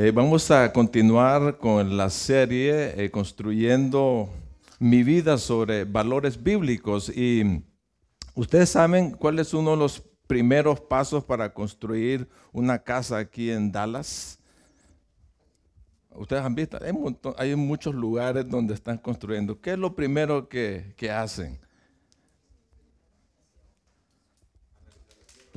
[0.00, 4.28] Eh, vamos a continuar con la serie eh, Construyendo
[4.78, 7.08] mi vida sobre valores bíblicos.
[7.08, 7.64] Y
[8.36, 13.72] ustedes saben cuál es uno de los primeros pasos para construir una casa aquí en
[13.72, 14.38] Dallas.
[16.10, 16.78] Ustedes han visto,
[17.36, 19.60] hay, muchos lugares donde están construyendo.
[19.60, 21.58] ¿Qué es lo primero que hacen?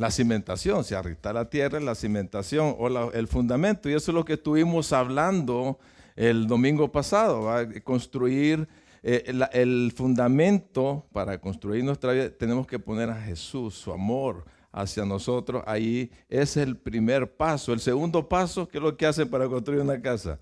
[0.01, 3.87] La cimentación, se arrita la tierra, la cimentación o el fundamento.
[3.87, 5.77] Y eso es lo que estuvimos hablando
[6.15, 7.47] el domingo pasado,
[7.83, 8.67] construir
[9.03, 12.31] eh, el fundamento para construir nuestra vida.
[12.31, 15.63] Tenemos que poner a Jesús, su amor hacia nosotros.
[15.67, 17.71] Ahí es el primer paso.
[17.71, 20.39] El segundo paso, ¿qué es lo que hacen para construir una casa?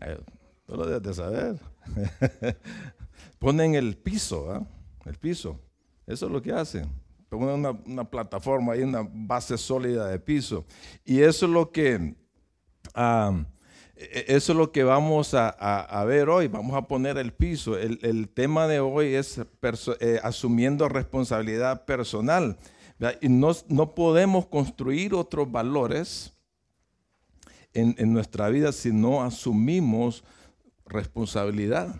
[0.00, 0.18] Eh,
[0.66, 1.60] no lo debes de saber.
[3.38, 4.66] Ponen el piso,
[5.04, 5.60] el piso.
[6.06, 7.01] Eso es lo que hacen
[7.32, 10.64] una, una plataforma y una base sólida de piso.
[11.04, 12.14] Y eso es lo que,
[12.94, 13.34] e,
[13.96, 16.48] e, eso es lo que vamos a, ver hoy.
[16.48, 17.78] Vamos a poner el piso.
[17.78, 19.40] El, tema de hoy es
[20.00, 22.58] eh, asumiendo responsabilidad personal.
[23.20, 26.32] Y no, no, podemos construir otros valores
[27.74, 30.22] en, nuestra vida si no asumimos
[30.86, 31.96] responsabilidad.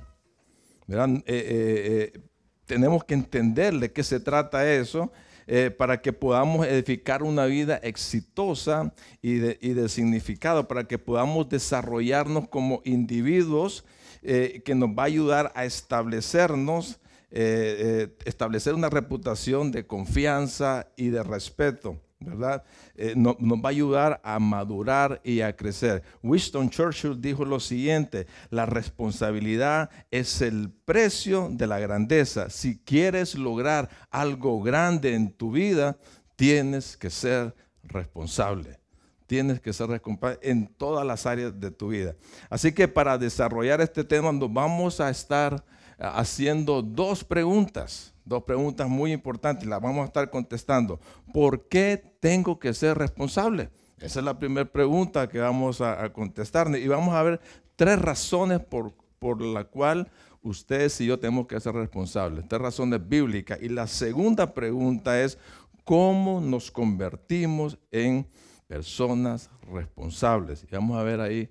[0.89, 2.20] Eh, eh,
[2.66, 5.12] tenemos que entender de qué se trata eso
[5.46, 12.48] eh, para que podamos edificar una vida exitosa y de, significado, para que podamos desarrollarnos
[12.48, 13.84] como individuos
[14.22, 17.00] eh, que nos va a ayudar a establecernos,
[17.33, 21.98] eh, establecer una reputación de confianza y de respeto.
[22.24, 22.64] ¿Verdad?
[22.94, 26.02] Eh, nos va a ayudar a madurar y a crecer.
[26.22, 32.50] Winston Churchill dijo lo siguiente, la responsabilidad es el precio de la grandeza.
[32.50, 35.96] Si quieres lograr algo grande en tu vida,
[36.36, 38.78] tienes que ser responsable.
[39.26, 42.14] Tienes que ser responsable en todas las áreas de tu vida.
[42.50, 45.64] Así que para desarrollar este tema vamos a estar
[45.98, 51.00] haciendo dos preguntas Dos preguntas muy importantes, las vamos a estar contestando.
[51.33, 53.70] ¿Por qué tengo que ser responsable?
[53.98, 56.68] Esa es la primera pregunta que vamos a, contestar.
[56.77, 57.40] Y vamos a ver
[57.74, 60.08] tres razones por, por la cual
[60.40, 62.46] ustedes y yo tenemos que ser responsables.
[62.48, 63.61] Tres razones bíblicas.
[63.61, 65.36] Y la segunda pregunta es,
[65.84, 68.27] ¿cómo nos convertimos en
[68.68, 70.64] personas responsables?
[70.64, 71.50] Y vamos a ver ahí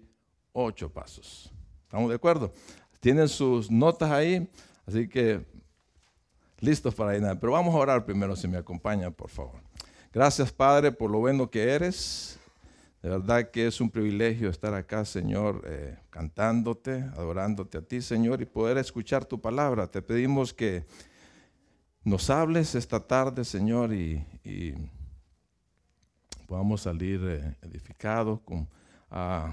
[0.53, 1.51] ocho pasos.
[1.83, 2.53] ¿Estamos de acuerdo?
[3.01, 4.47] Tienen sus notas ahí,
[4.85, 5.44] así que
[6.59, 7.23] listos para ir.
[7.39, 9.59] Pero vamos a orar primero, si me acompaña, por favor.
[10.13, 12.40] Gracias, Padre, por lo bueno que eres.
[13.01, 18.40] De verdad que es un privilegio estar acá, Señor, eh, cantándote, adorándote a ti, Señor,
[18.44, 19.88] y poder escuchar tu palabra.
[19.88, 20.85] Te pedimos que
[22.03, 24.23] nos hables esta tarde, Señor, y,
[26.45, 28.69] podamos salir eh, edificados con...
[29.09, 29.51] Ah,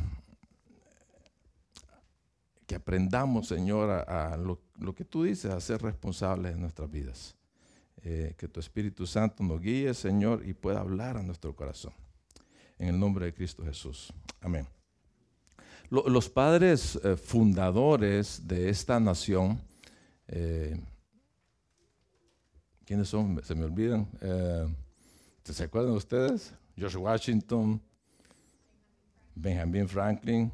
[2.68, 7.34] que aprendamos, Señor, a, lo, que tú dices, a ser responsables de nuestras vidas.
[8.02, 11.94] Eh, que tu Espíritu Santo nos guíe, Señor, y pueda hablar a nuestro corazón.
[12.78, 14.12] En el nombre de Cristo Jesús.
[14.42, 14.68] Amén.
[15.88, 19.58] los padres eh, fundadores de esta nación,
[20.28, 20.78] eh,
[22.84, 23.40] ¿quiénes son?
[23.44, 24.06] Se me olvidan.
[25.42, 26.52] ¿Se acuerdan ustedes?
[26.76, 27.80] George Washington,
[29.34, 30.52] Benjamin Franklin,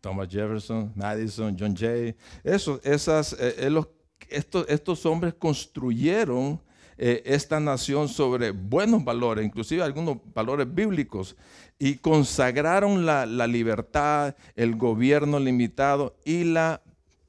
[0.00, 2.14] Thomas Jefferson, Madison, John Jay.
[2.44, 3.82] Eso, esas, eh, eh,
[4.30, 6.60] estos, estos, hombres construyeron
[6.96, 11.36] eh, esta nación sobre buenos valores, inclusive algunos valores bíblicos,
[11.78, 16.82] y consagraron la, la libertad, el gobierno limitado y la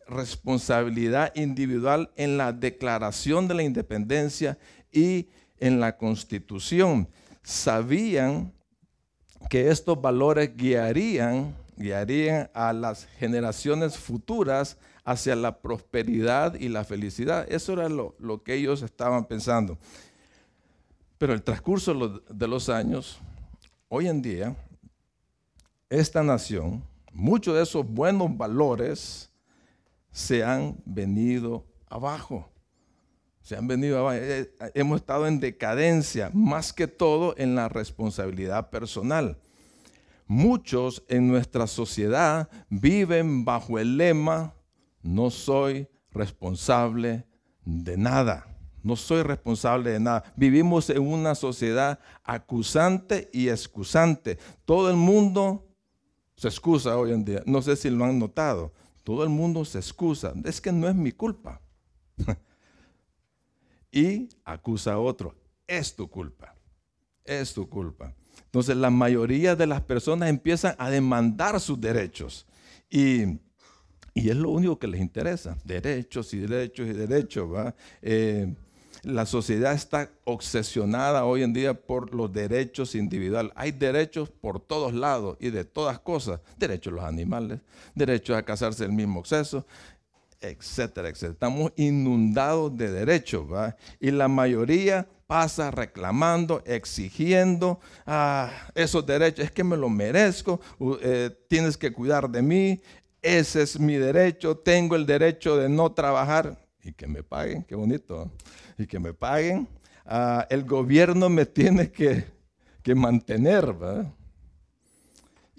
[0.07, 4.57] responsabilidad individual en la declaración de la independencia
[4.91, 5.27] y
[5.59, 7.07] en la constitución.
[7.43, 8.53] Sabían
[9.49, 17.47] que estos valores guiarían guiarían a las generaciones futuras hacia la prosperidad y la felicidad.
[17.49, 19.77] Eso era lo, que ellos estaban pensando.
[21.17, 23.19] Pero el transcurso de los años,
[23.87, 24.55] hoy en día,
[25.89, 29.31] esta nación, muchos de esos buenos valores
[30.11, 32.47] se han venido abajo.
[33.41, 34.17] Se han venido abajo.
[34.17, 39.37] Eh, eh, hemos estado en decadencia, más que todo en la responsabilidad personal.
[40.29, 44.53] Muchos en nuestra sociedad viven bajo el lema,
[45.01, 47.25] no soy responsable
[47.65, 48.45] de nada.
[48.83, 50.31] No soy responsable de nada.
[50.35, 54.37] Vivimos en una sociedad acusante y excusante.
[54.65, 55.67] Todo el mundo
[56.35, 57.41] se excusa hoy en día.
[57.47, 58.71] No sé si lo han notado.
[59.03, 60.35] Todo el mundo se excusa.
[60.45, 61.59] Es que no es mi culpa.
[63.91, 65.33] y acusa a otro.
[65.65, 66.53] Es tu culpa.
[67.25, 68.13] Es tu culpa.
[68.49, 72.47] Entonces la mayoría de las personas empiezan a demandar sus derechos.
[72.89, 73.37] Y,
[74.15, 75.55] es lo único que les interesa.
[75.63, 77.47] Derechos y derechos y derechos.
[78.01, 78.51] Eh,
[79.03, 83.53] la sociedad está obsesionada hoy en día por los derechos individuales.
[83.55, 86.41] Hay derechos por todos lados y de todas cosas.
[86.57, 87.59] Derechos a los animales,
[87.93, 89.65] derechos a casarse del mismo sexo,
[90.41, 91.33] etcétera, etcétera.
[91.33, 93.47] Estamos inundados de derechos,
[93.99, 99.45] Y la mayoría pasa reclamando, exigiendo ah, esos derechos.
[99.45, 100.59] Es que me lo merezco,
[101.01, 102.81] eh, tienes que cuidar de mí,
[103.21, 107.75] ese es mi derecho, tengo el derecho de no trabajar y que me paguen, qué
[107.75, 108.31] bonito,
[108.77, 109.67] y que me paguen.
[110.05, 112.25] Ah, el gobierno me tiene que,
[112.81, 114.11] que mantener, ¿verdad?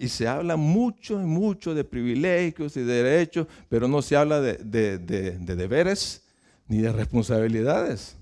[0.01, 4.41] Y se habla mucho y mucho de privilegios y de derechos, pero no se habla
[4.41, 6.23] de, deberes
[6.67, 8.15] ni de responsabilidades.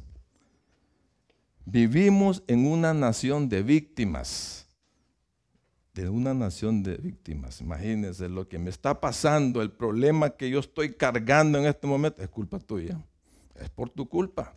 [1.64, 4.68] Vivimos en una nación de víctimas.
[5.94, 7.62] De una nación de víctimas.
[7.62, 12.22] Imagínense lo que me está pasando, el problema que yo estoy cargando en este momento,
[12.22, 13.00] es culpa tuya.
[13.56, 14.54] Es por tu culpa.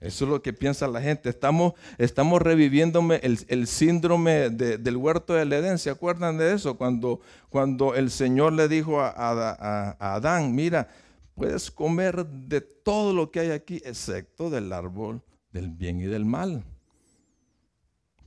[0.00, 1.30] Eso es lo que piensa la gente.
[1.30, 5.78] Estamos, estamos reviviéndome el, síndrome del huerto del Edén.
[5.78, 6.76] ¿Se acuerdan de eso?
[6.76, 10.88] Cuando, cuando el Señor le dijo a, a, Adán, mira,
[11.34, 16.24] puedes comer de todo lo que hay aquí, excepto del árbol del bien y del
[16.24, 16.62] mal.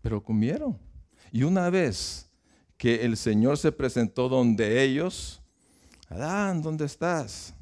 [0.01, 0.79] Pero comieron.
[1.31, 2.27] Y una vez
[2.77, 5.41] que el Señor se presentó donde ellos,
[6.09, 7.53] Adán, ¿dónde estás?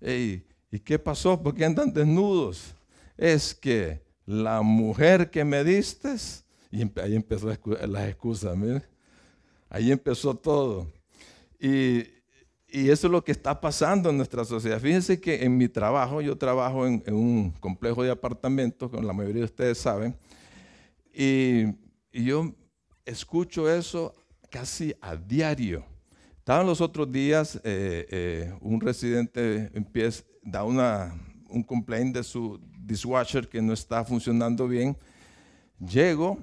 [0.00, 1.42] ¿Y qué pasó?
[1.42, 2.74] ¿Por qué andan desnudos?
[3.16, 6.14] Es que la mujer que me diste,
[6.70, 8.56] y ahí empezó las excusas,
[9.68, 10.90] ahí empezó todo.
[11.60, 12.12] Y,
[12.66, 14.80] eso es lo que está pasando en nuestra sociedad.
[14.80, 19.42] Fíjense que en mi trabajo, yo trabajo en, un complejo de apartamentos, como la mayoría
[19.42, 20.16] de ustedes saben,
[21.12, 21.66] y,
[22.12, 22.52] yo
[23.04, 24.12] escucho eso
[24.50, 25.84] casi a diario.
[26.38, 31.14] Estaban los otros días, eh, eh, un residente empieza, da una,
[31.48, 34.96] un complaint de su, dishwasher que no está funcionando bien.
[35.78, 36.38] Llego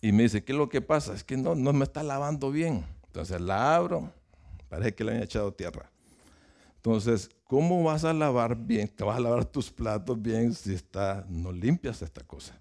[0.00, 1.14] y me dice, ¿qué es lo que pasa?
[1.14, 2.84] Es que no, no me está lavando bien.
[3.06, 4.12] Entonces la abro,
[4.68, 5.90] parece que le han echado tierra.
[6.76, 8.88] Entonces, ¿cómo vas a lavar bien?
[8.88, 12.58] Te vas a lavar tus platos bien si está, no limpias esta cosa.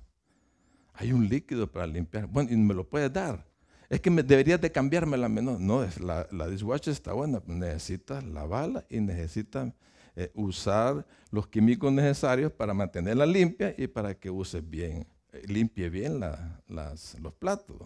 [0.93, 2.25] Hay un líquido para limpiar.
[2.25, 3.45] Bueno, y me lo puedes dar.
[3.89, 5.59] Es que me, deberías de cambiarme la menor.
[5.59, 7.41] No, la, la dishwasher está buena.
[7.45, 9.71] Necesitas lavarla y necesitas
[10.19, 15.91] eh, usar los químicos necesarios para mantenerla limpia y para que use bien, eh, limpie
[15.91, 17.77] bien los platos.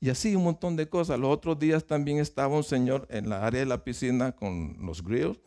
[0.00, 1.20] Y así un montón de cosas.
[1.20, 5.04] Los otros días también estaba un señor en la área de la piscina con los
[5.04, 5.38] grills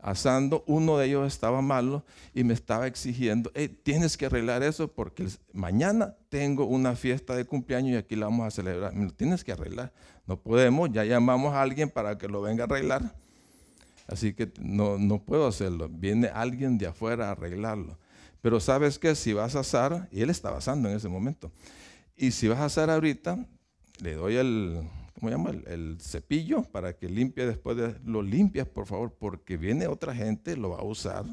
[0.00, 0.64] asando.
[0.66, 2.04] Uno de ellos estaba malo
[2.34, 3.52] y me estaba exigiendo,
[3.84, 8.48] tienes que arreglar eso porque mañana tengo una fiesta de cumpleaños y aquí la vamos
[8.48, 8.92] a celebrar.
[9.16, 9.92] tienes que arreglar.
[10.26, 13.14] No podemos, ya llamamos a alguien para que lo venga a arreglar
[14.06, 15.88] Así que no, no puedo hacerlo.
[15.88, 17.98] Viene alguien de afuera a arreglarlo.
[18.40, 21.50] Pero sabes que si vas a asar, y él estaba asando en ese momento,
[22.16, 23.44] y si vas a asar ahorita,
[24.00, 24.82] le doy el,
[25.14, 25.50] ¿cómo llama?
[25.66, 30.56] El, cepillo para que limpie después de, lo limpias por favor, porque viene otra gente,
[30.56, 31.24] lo va a usar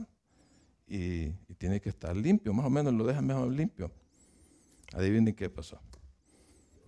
[0.88, 3.92] y, tiene que estar limpio, más o menos lo deja mejor limpio.
[4.94, 5.80] Adivinen qué pasó.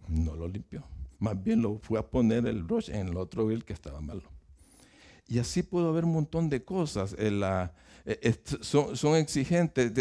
[0.09, 0.83] No lo limpió.
[1.19, 4.34] Más bien lo fue a poner el brush en el otro bill que estaba malo.
[5.27, 7.15] Y así puedo ver un montón de cosas.
[7.17, 7.69] Eh,
[8.05, 9.91] eh, son, exigentes,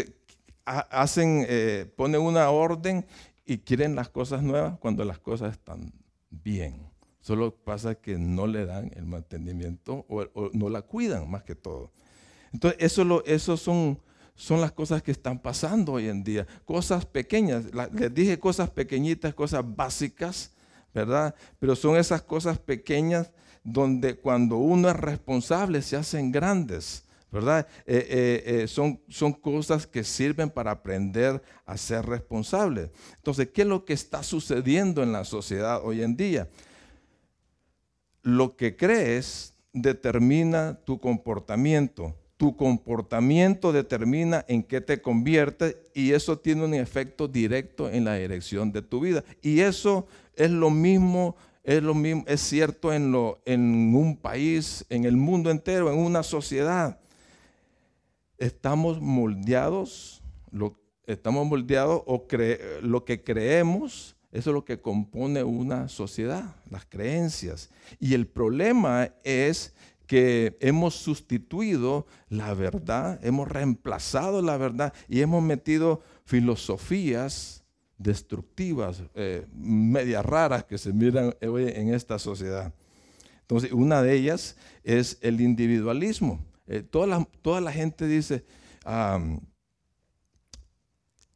[0.65, 3.05] hacen, eh, ponen una orden
[3.45, 5.91] y quieren las cosas nuevas cuando las cosas están
[6.29, 6.87] bien.
[7.21, 11.91] Solo pasa que no le dan el mantenimiento o, no la cuidan más que todo.
[12.53, 13.99] Entonces, eso, lo, eso son,
[14.35, 16.45] son las cosas que están pasando hoy en día.
[16.65, 17.65] Cosas pequeñas.
[17.93, 20.51] les dije cosas pequeñitas, cosas básicas,
[20.93, 21.33] ¿verdad?
[21.57, 23.31] Pero son esas cosas pequeñas
[23.65, 27.67] donde cuando uno es responsable se hacen grandes, ¿verdad?
[27.87, 32.91] Eh, eh, eh, son, son cosas que sirven para aprender a ser responsable.
[33.17, 36.47] Entonces, ¿qué es lo que está sucediendo en la sociedad hoy en día?
[38.21, 42.15] Lo que crees determina tu comportamiento.
[42.37, 48.15] Tu comportamiento determina en qué te convierte y eso tiene un efecto directo en la
[48.15, 49.23] dirección de tu vida.
[49.41, 50.05] Y eso
[50.35, 55.17] es lo mismo es, lo mismo, es cierto en, lo, en un país, en el
[55.17, 56.99] mundo entero, en una sociedad.
[58.37, 62.27] Estamos moldeados, lo, estamos moldeados o
[62.81, 67.69] lo que creemos, eso es lo que compone una sociedad, las creencias.
[67.99, 69.73] Y el problema es
[70.05, 77.64] que hemos sustituido la verdad, hemos reemplazado la verdad y hemos metido filosofías
[77.97, 82.73] destructivas, eh, medias raras que se miran hoy en esta sociedad.
[83.41, 86.39] Entonces, una de ellas es el individualismo.
[86.67, 88.43] Eh, toda, la, toda, la, gente dice,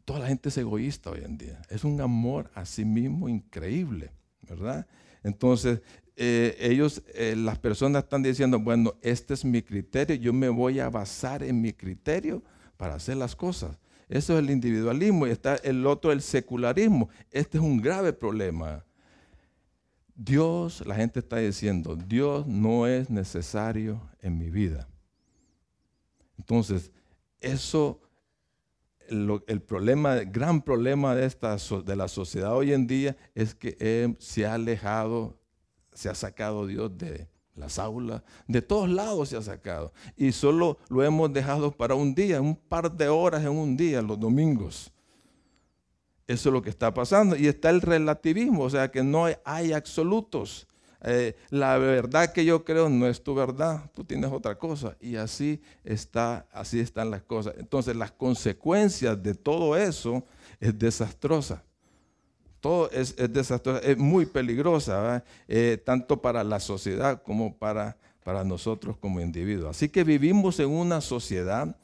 [0.05, 1.61] toda la gente es egoísta hoy en día.
[1.69, 4.11] Es un amor a sí mismo increíble,
[4.41, 4.87] ¿verdad?
[5.23, 5.81] Entonces,
[6.15, 10.89] eh, ellos, las personas están diciendo, bueno, este es mi criterio, yo me voy a
[10.89, 12.43] basar en mi criterio
[12.75, 13.77] para hacer las cosas.
[14.09, 17.09] Eso es el individualismo y está el otro, el secularismo.
[17.29, 18.83] Este es un grave problema.
[20.15, 24.89] Dios, la gente está diciendo, Dios no es necesario en mi vida.
[26.39, 26.91] Entonces,
[27.39, 28.01] eso,
[29.07, 34.15] el problema, el gran problema de, esta, de la sociedad hoy en día es que
[34.17, 35.39] se ha alejado,
[35.93, 39.93] se ha sacado Dios de las aulas, de todos lados se ha sacado.
[40.15, 44.01] Y solo lo hemos dejado para un día, un par de horas en un día,
[44.01, 44.91] los domingos.
[46.27, 47.35] Eso es lo que está pasando.
[47.35, 50.67] Y está el relativismo, o sea que no hay, absolutos.
[51.01, 54.95] Eh, la verdad que yo creo no es tu verdad, tú tienes otra cosa.
[54.99, 57.55] Y así está, así están las cosas.
[57.57, 60.23] Entonces las consecuencias de todo eso
[60.59, 61.63] es desastrosa.
[62.59, 68.43] Todo es, es desastrosa, es muy peligrosa, eh, tanto para la sociedad como para, para
[68.43, 69.69] nosotros como individuos.
[69.77, 71.75] Así que vivimos en una sociedad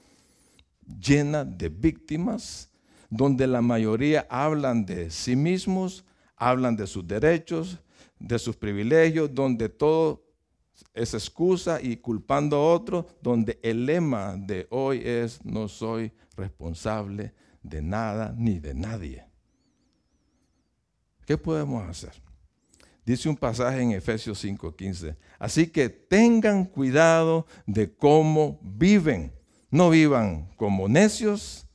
[1.00, 2.70] llena de víctimas,
[3.10, 6.04] donde la mayoría hablan de sí mismos,
[6.36, 7.80] hablan de sus derechos,
[8.20, 10.26] de sus privilegios, donde todo
[10.94, 17.34] es excusa y culpando a otro, donde el lema de hoy es no soy responsable
[17.64, 19.35] de nada ni de nadie.
[21.26, 22.14] ¿Qué podemos hacer?
[23.06, 25.16] Dice un pasaje en Efesios 5:15.
[25.38, 29.32] Así que tengan cuidado de cómo viven.
[29.70, 31.68] No vivan como necios,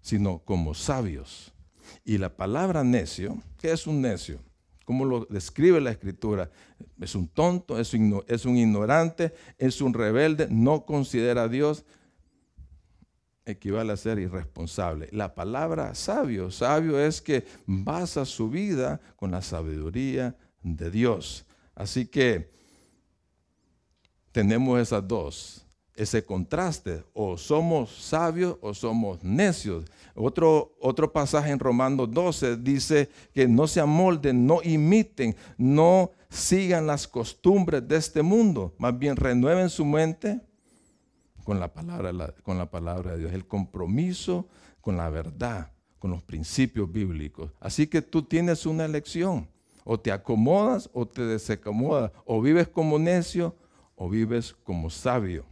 [0.00, 1.52] sino como sabios.
[2.04, 4.40] Y la palabra necio, ¿qué es un necio?
[4.84, 6.50] ¿Cómo lo describe la escritura?
[6.98, 11.84] Es un tonto, es un, ignorante, es un rebelde, no considera a Dios,
[13.50, 15.08] equivale a ser irresponsable.
[15.12, 21.46] La palabra sabio, sabio es que basa su vida con la sabiduría de Dios.
[21.74, 22.50] Así que
[24.32, 29.84] tenemos esas dos ese contraste, o somos sabios o somos necios.
[30.14, 36.86] Otro, otro pasaje en Romanos 12 dice que no se amolden, no imiten, no sigan
[36.86, 40.40] las costumbres de este mundo, más bien renueven su mente
[41.48, 44.50] con la palabra, con la palabra de Dios, el compromiso
[44.82, 47.52] con la verdad, con los principios bíblicos.
[47.58, 49.48] Así que tú tienes una elección,
[49.82, 53.56] o te acomodas o te desacomodas, o vives como necio
[53.96, 55.46] o vives como sabio.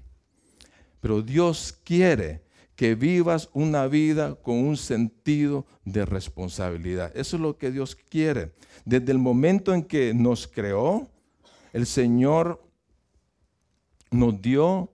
[1.00, 2.42] Pero Dios quiere
[2.74, 7.10] que vivas una vida con un sentido de responsabilidad.
[7.16, 8.52] Eso es lo que Dios quiere.
[8.84, 11.08] Desde el momento en que nos creó,
[11.72, 12.62] el Señor
[14.10, 14.92] nos dio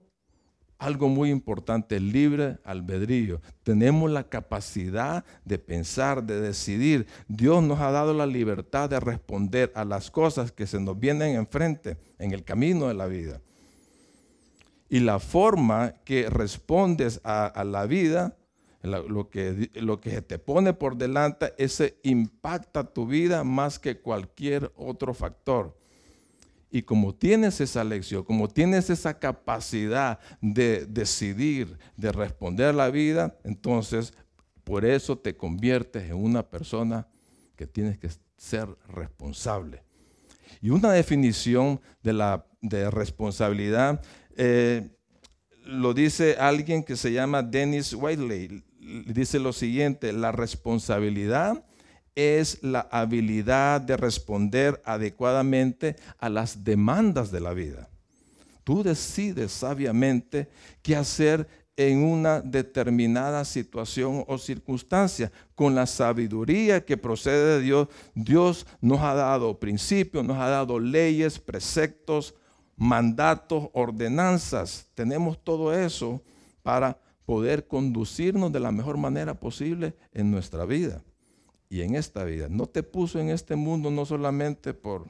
[0.83, 3.41] algo muy importante, el libre albedrío.
[3.63, 7.07] Tenemos la capacidad de pensar, de decidir.
[7.27, 11.35] Dios nos ha dado la libertad de responder a las cosas que se nos vienen
[11.35, 13.39] enfrente en el camino de la vida
[14.93, 18.37] y la forma que respondes a, la vida,
[18.83, 24.71] lo que, lo que te pone por delante, ese impacta tu vida más que cualquier
[24.75, 25.75] otro factor.
[26.75, 32.89] Y como tienes esa lección, como tienes esa capacidad de decidir, de responder a la
[32.89, 34.11] vida, entonces
[34.63, 37.07] por eso te conviertes en una persona
[37.55, 39.83] que tienes que ser responsable.
[40.61, 42.43] Y una definición de la
[42.89, 44.01] responsabilidad
[44.35, 44.89] eh,
[45.65, 48.63] lo dice alguien que se llama Dennis Whiteley.
[49.05, 51.63] Dice lo siguiente, la responsabilidad
[52.15, 57.89] es la habilidad de responder adecuadamente a las demandas de la vida.
[58.63, 60.47] Tú decides sabiamente
[60.81, 65.31] qué hacer en una determinada situación o circunstancia.
[65.55, 70.79] Con la sabiduría que procede de Dios, Dios nos ha dado principios, nos ha dado
[70.79, 72.35] leyes, preceptos,
[72.77, 74.87] mandatos, ordenanzas.
[74.93, 76.21] Tenemos todo eso
[76.61, 81.01] para poder conducirnos de la mejor manera posible en nuestra vida
[81.73, 82.49] y en esta vida.
[82.51, 85.07] No te puso en este mundo no solamente por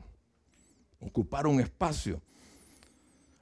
[1.01, 2.21] ocupar un espacio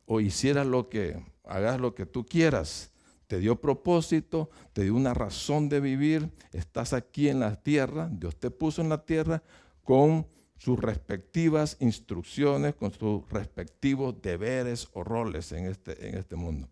[0.07, 2.89] o hicieras lo que, hagas lo que tú quieras.
[3.27, 6.31] Te dio propósito, te dio una razón de vivir.
[6.51, 9.43] Estás aquí en la tierra, Dios te puso en la tierra
[9.83, 10.25] con
[10.57, 16.67] sus respectivas instrucciones, con sus respectivos deberes o roles en este, en este mundo.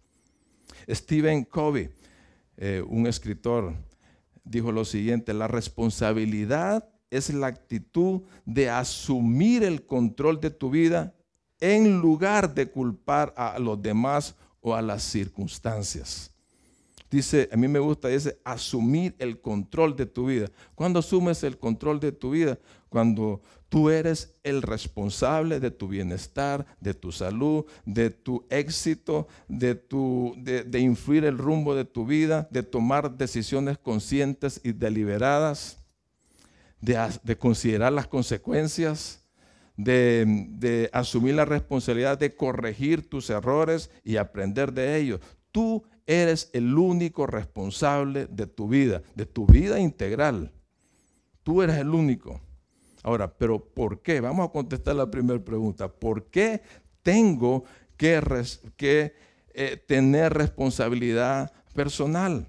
[0.90, 1.92] Stephen Covey,
[2.58, 3.76] eh, un escritor
[4.50, 11.14] dijo lo siguiente, la responsabilidad es la actitud de asumir el control de tu vida
[11.60, 16.32] en lugar de culpar a los demás o a las circunstancias.
[17.12, 20.48] Dice, a mí me gusta, dice, asumir el control de tu vida.
[20.76, 22.60] ¿Cuándo asumes el control de tu vida?
[22.88, 30.80] Cuando tú eres el responsable de tu bienestar, de tu salud, de tu éxito, de,
[30.80, 35.78] influir el rumbo de tu vida, de tomar decisiones conscientes y deliberadas,
[36.82, 39.24] de, considerar las consecuencias,
[39.78, 45.22] de, de, asumir la responsabilidad de corregir tus errores y aprender de ellos.
[45.52, 50.52] Tú eres el único responsable de tu vida, de tu vida integral.
[51.44, 52.42] Tú eres el único.
[53.04, 54.20] Ahora, pero ¿por qué?
[54.20, 55.88] Vamos a contestar la primera pregunta.
[55.88, 56.62] ¿Por qué
[57.02, 57.64] tengo
[57.98, 59.14] que,
[59.54, 62.48] eh, tener responsabilidad personal?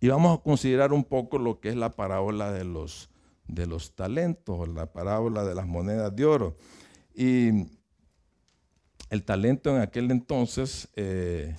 [0.00, 3.10] Y vamos a considerar un poco lo que es la parábola de los,
[3.48, 6.56] de los talentos, la parábola de las monedas de oro.
[7.14, 7.66] Y
[9.10, 11.56] el talento en aquel entonces eh,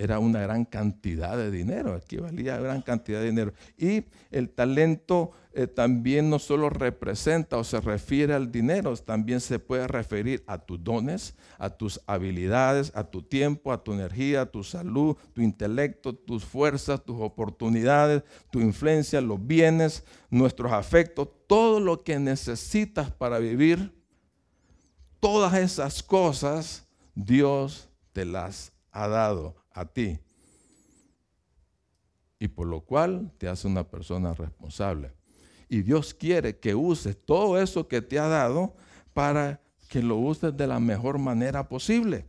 [0.00, 3.52] era una gran cantidad de dinero, equivalía a gran cantidad de dinero.
[3.76, 9.58] Y el talento eh, también no solo representa o se refiere al dinero, también se
[9.58, 14.46] puede referir a tus dones, a tus habilidades, a tu tiempo, a tu energía, a
[14.46, 21.78] tu salud, tu intelecto, tus fuerzas, tus oportunidades, tu influencia, los bienes, nuestros afectos, todo
[21.78, 23.92] lo que necesitas para vivir.
[25.20, 30.18] Todas esas cosas Dios te las ha dado a ti.
[32.38, 35.12] Y por lo cual te hace una persona responsable.
[35.68, 38.74] Y Dios quiere que uses todo eso que te ha dado
[39.12, 42.24] para que lo uses de la mejor manera posible.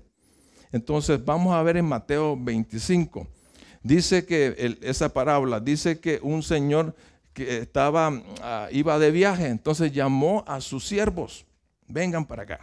[0.72, 3.28] Entonces vamos a ver en Mateo 25.
[3.84, 6.96] Dice que esa parábola, dice que un señor
[7.34, 11.46] que estaba, ah, iba de viaje, entonces llamó a sus siervos,
[11.88, 12.60] vengan para acá.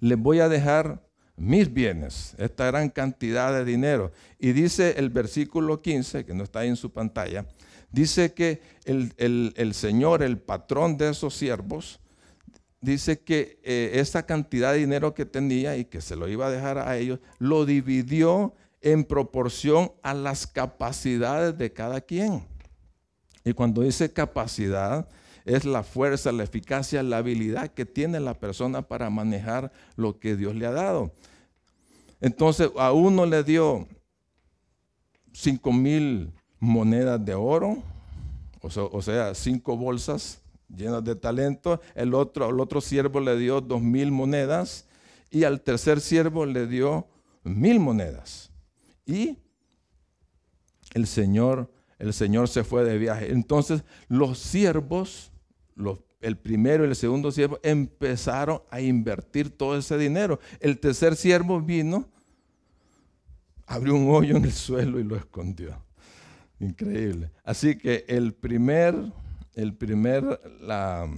[0.00, 1.07] Les voy a dejar
[1.38, 4.12] mis bienes, esta gran cantidad de dinero.
[4.38, 7.46] Y dice el versículo 15, que no está ahí en su pantalla,
[7.90, 12.00] dice que el, Señor, el patrón de esos siervos,
[12.80, 16.50] dice que eh, esa cantidad de dinero que tenía y que se lo iba a
[16.50, 22.46] dejar a ellos, lo dividió en proporción a las capacidades de cada quien.
[23.44, 25.08] Y cuando dice capacidad,
[25.48, 30.36] es la fuerza, la eficacia, la habilidad que tiene la persona para manejar lo que
[30.36, 31.12] Dios le ha dado.
[32.20, 33.86] Entonces a uno le dio
[35.32, 37.82] cinco mil monedas de oro,
[38.60, 41.80] o sea, cinco bolsas llenas de talento.
[41.94, 44.86] El otro, el otro siervo le dio dos mil monedas
[45.30, 47.06] y al tercer siervo le dio
[47.44, 48.50] mil monedas.
[49.06, 49.38] Y
[50.94, 53.32] el Señor, el Señor se fue de viaje.
[53.32, 55.30] Entonces los siervos
[56.20, 60.40] el primero y el segundo siervo empezaron a invertir todo ese dinero.
[60.60, 62.08] El tercer siervo vino,
[63.66, 65.80] abrió un hoyo en el suelo y lo escondió.
[66.58, 67.30] Increíble.
[67.44, 68.96] Así que el primer,
[69.54, 71.08] el primer, la,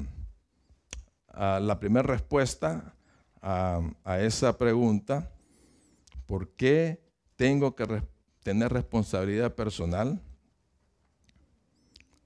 [1.35, 2.95] la primera respuesta
[3.41, 5.33] a, a, esa pregunta,
[6.27, 7.01] ¿por qué
[7.37, 8.03] tengo que
[8.43, 10.21] tener responsabilidad personal?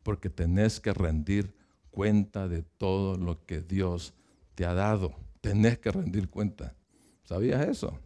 [0.03, 1.55] Porque tenés que rendir
[1.95, 4.15] cuenta de todo lo que Dios
[4.57, 5.15] te ha dado.
[5.41, 6.75] Tenés que rendir cuenta.
[7.23, 7.97] ¿Sabías eso?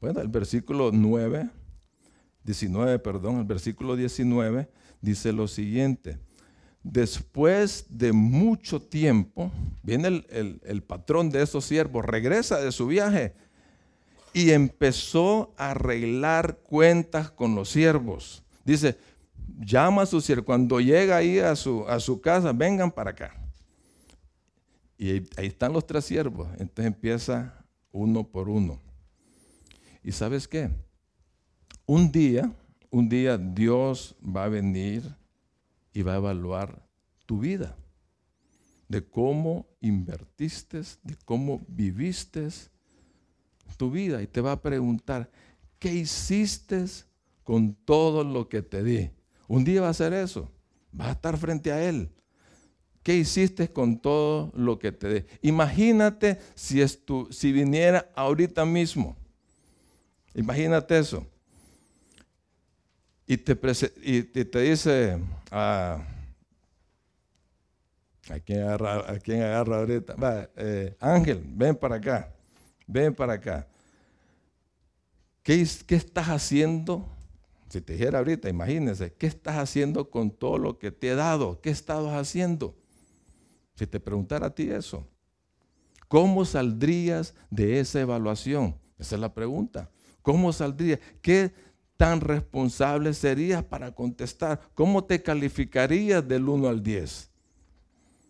[0.00, 1.50] Bueno, el versículo 9,
[2.44, 4.68] 19, perdón, el versículo 19
[5.00, 6.18] dice lo siguiente.
[6.84, 9.50] Después de mucho tiempo,
[9.82, 13.34] viene el, el patrón de esos siervos, regresa de su viaje
[14.32, 18.44] y empezó a arreglar cuentas con los siervos.
[18.64, 18.96] Dice,
[19.58, 20.44] llama a su siervo.
[20.44, 23.34] Cuando llega ahí a su, a su casa, vengan para acá.
[24.98, 26.48] Y ahí, están los tres siervos.
[26.58, 28.80] Entonces empieza uno por uno.
[30.02, 30.70] ¿Y sabes qué?
[31.84, 32.52] Un día,
[32.90, 35.02] un día Dios va a venir
[35.92, 36.82] y va a evaluar
[37.26, 37.76] tu vida.
[38.88, 42.48] De cómo invertiste, de cómo viviste
[43.76, 44.22] tu vida.
[44.22, 45.30] Y te va a preguntar,
[45.78, 46.84] ¿qué hiciste
[47.42, 49.10] con todo lo que te di?
[49.48, 50.50] Un día va a hacer eso.
[50.98, 52.10] Va a estar frente a Él.
[53.06, 55.26] ¿Qué hiciste con todo lo que te dé?
[55.40, 59.16] Imagínate si, viniera ahorita mismo.
[60.34, 61.24] Imagínate eso.
[63.24, 65.20] Y te, dice,
[65.52, 66.04] ah,
[68.28, 70.50] ¿a, quién agarra, ¿a quién agarra ahorita?
[70.56, 72.32] Eh, Ángel, ven para acá.
[72.88, 73.68] Ven para acá.
[75.44, 77.06] ¿Qué, ¿Qué estás haciendo
[77.68, 81.60] Si te dijera ahorita, imagínese, ¿qué estás haciendo con todo lo que te he dado?
[81.60, 82.76] ¿Qué estás haciendo?
[83.74, 85.06] Si te preguntara a ti eso,
[86.08, 88.76] ¿cómo saldrías de esa evaluación?
[88.98, 89.90] Esa es la pregunta.
[90.22, 91.00] ¿Cómo saldrías?
[91.20, 91.52] ¿Qué
[91.96, 94.60] tan responsable serías para contestar?
[94.74, 97.30] ¿Cómo te calificarías del 1 al 10?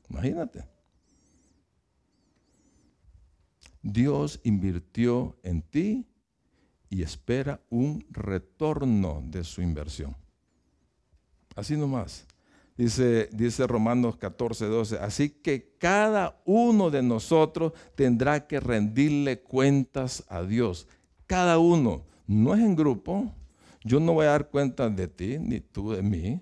[0.08, 0.64] Imagínate.
[3.82, 6.06] Dios invirtió en ti
[6.96, 10.16] y espera un retorno de su inversión.
[11.54, 12.26] Así nomás.
[12.74, 14.98] Dice, dice Romanos 14, 12.
[15.00, 20.88] Así que cada uno de nosotros tendrá que rendirle cuentas a Dios.
[21.26, 22.06] Cada uno.
[22.26, 23.30] No es en grupo.
[23.84, 26.40] Yo no voy a dar cuentas de ti, ni tú de mí.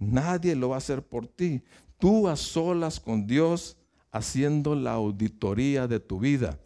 [0.00, 1.62] Nadie lo va a hacer por ti.
[1.96, 3.76] Tú a solas con Dios
[4.10, 6.58] haciendo la auditoría de tu vida.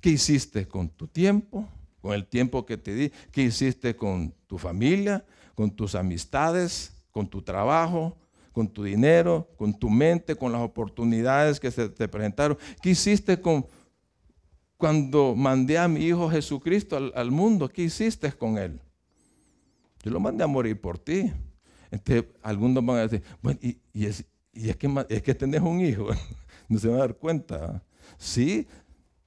[0.00, 1.68] ¿Qué hiciste con tu tiempo?
[2.02, 7.28] Con el tiempo que te di, qué hiciste con tu familia, con tus amistades, con
[7.28, 8.18] tu trabajo,
[8.52, 12.58] con tu dinero, con tu mente, con las oportunidades que se te presentaron.
[12.82, 13.66] ¿Qué hiciste con
[14.76, 17.68] cuando mandé a mi hijo Jesucristo al, mundo?
[17.68, 18.80] ¿Qué hiciste con él?
[20.02, 21.32] Yo lo mandé a morir por ti.
[21.88, 24.24] Entonces, algunos van a decir, bueno, y, es,
[24.76, 26.08] que, es que tenés un hijo.
[26.68, 27.80] no se van a dar cuenta.
[28.18, 28.66] Sí,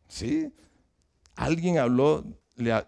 [0.09, 0.51] sí.
[1.35, 2.25] Alguien habló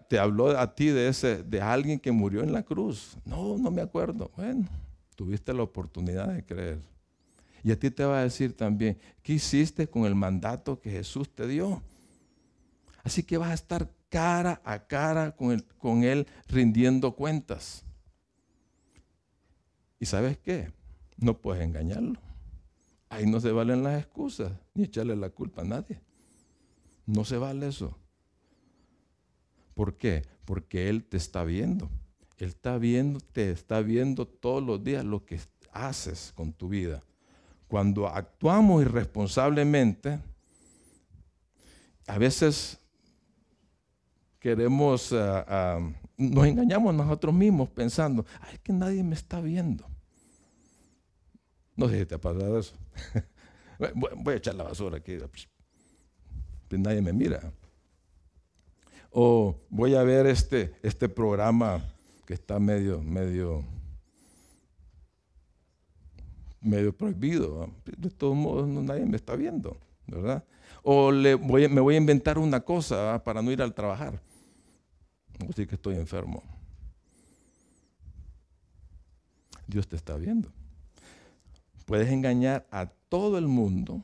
[0.08, 3.16] te habló a ti de, ese, de alguien que murió en la cruz.
[3.24, 4.30] No, no me acuerdo.
[4.36, 4.66] Bueno,
[5.14, 6.80] tuviste la oportunidad de creer.
[7.62, 11.28] Y a ti te va a decir también, ¿qué hiciste con el mandato que Jesús
[11.28, 11.82] te dio?
[13.02, 17.84] Así que vas a estar cara a cara con, con Él rindiendo cuentas.
[20.00, 20.72] ¿Y sabes qué?
[21.16, 22.20] No puedes engañarlo.
[23.10, 26.00] Ahí no se valen las excusas, ni echarle la culpa a nadie.
[27.06, 27.98] No se vale eso.
[29.78, 30.24] ¿Por qué?
[30.44, 31.88] Porque Él te está viendo.
[32.36, 35.38] Él está viendo, te está viendo todos los días lo que
[35.70, 37.00] haces con tu vida.
[37.68, 40.18] Cuando actuamos irresponsablemente,
[42.08, 42.80] a veces
[44.40, 49.86] queremos, ah, ah, nos engañamos nosotros mismos pensando, ay, es que nadie me está viendo.
[51.76, 52.74] No sé si te ha pasado eso.
[53.94, 55.18] Voy a echar la basura aquí.
[56.68, 57.52] Pues nadie me mira
[59.10, 61.82] o voy a ver este, este programa
[62.26, 63.64] que está medio, medio,
[66.60, 67.70] medio prohibido.
[67.96, 70.44] De todos modos, nadie me está viendo, ¿verdad?
[70.82, 74.20] O le voy, me voy a inventar una cosa para no ir al trabajar.
[75.48, 76.42] Así que estoy enfermo.
[79.66, 80.50] Dios te está viendo.
[81.86, 84.02] Puedes engañar a todo el mundo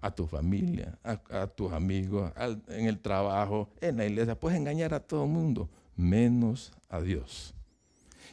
[0.00, 2.32] a tu familia, a, tus amigos,
[2.68, 4.38] en el trabajo, en la iglesia.
[4.38, 7.54] Puedes engañar a todo el mundo, menos a Dios.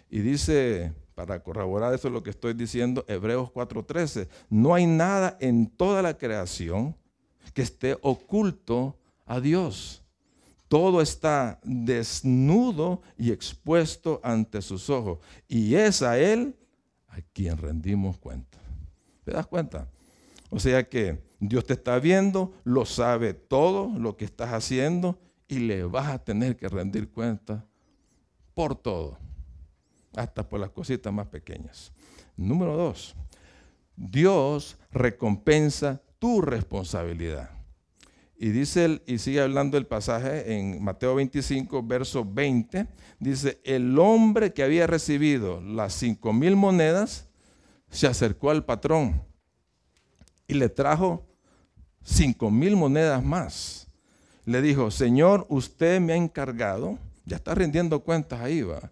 [0.09, 5.67] Y dice, para corroborar eso lo que estoy diciendo, Hebreos 4:13, no hay nada en
[5.67, 6.95] toda la creación
[7.53, 10.03] que esté oculto a Dios.
[10.67, 15.19] Todo está desnudo y expuesto ante sus ojos.
[15.47, 16.55] Y es a Él
[17.09, 18.57] a quien rendimos cuenta.
[19.23, 19.87] ¿Te das cuenta?
[20.49, 25.59] O sea que Dios te está viendo, lo sabe todo lo que estás haciendo y
[25.59, 27.65] le vas a tener que rendir cuenta
[28.53, 29.17] por todo,
[30.15, 31.91] hasta por las cositas más pequeñas.
[32.37, 33.13] Número dos,
[33.97, 37.49] Dios recompensa tu responsabilidad.
[38.37, 42.87] Y dice y sigue hablando el pasaje en Mateo 25, verso 20,
[43.19, 47.27] dice, el hombre que había recibido las cinco mil monedas
[47.89, 49.21] se acercó al patrón
[50.47, 51.32] y le trajo
[52.03, 53.87] cinco mil monedas más.
[54.45, 58.91] Le dijo, Señor, usted me ha encargado, ya está rindiendo cuentas ahí, va.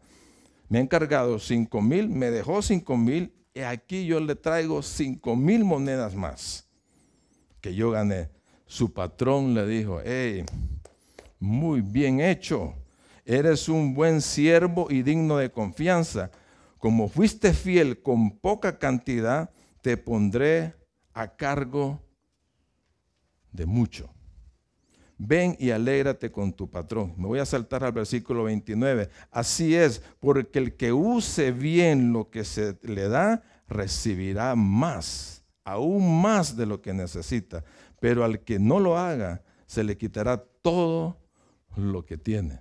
[0.70, 5.36] Me ha encargado cinco mil, me dejó cinco mil, y aquí yo le traigo cinco
[5.36, 6.70] mil monedas más
[7.60, 8.30] que yo gané.
[8.66, 10.46] Su patrón le dijo, hey,
[11.40, 12.74] muy bien hecho,
[13.26, 16.32] eres un buen siervo y digno de confianza.
[16.78, 20.74] Como fuiste fiel con poca cantidad, te pondré
[21.14, 22.02] a cargo
[23.52, 24.14] de mucho.
[25.18, 27.14] Ven y alégrate con tu patrón.
[27.16, 29.10] Me voy a saltar al versículo 29.
[29.30, 36.22] Así es, porque el que use bien lo que se le da, recibirá más, aún
[36.22, 37.64] más de lo que necesita.
[38.00, 41.20] Pero al que no lo haga, se le quitará todo
[41.76, 42.60] lo que tiene.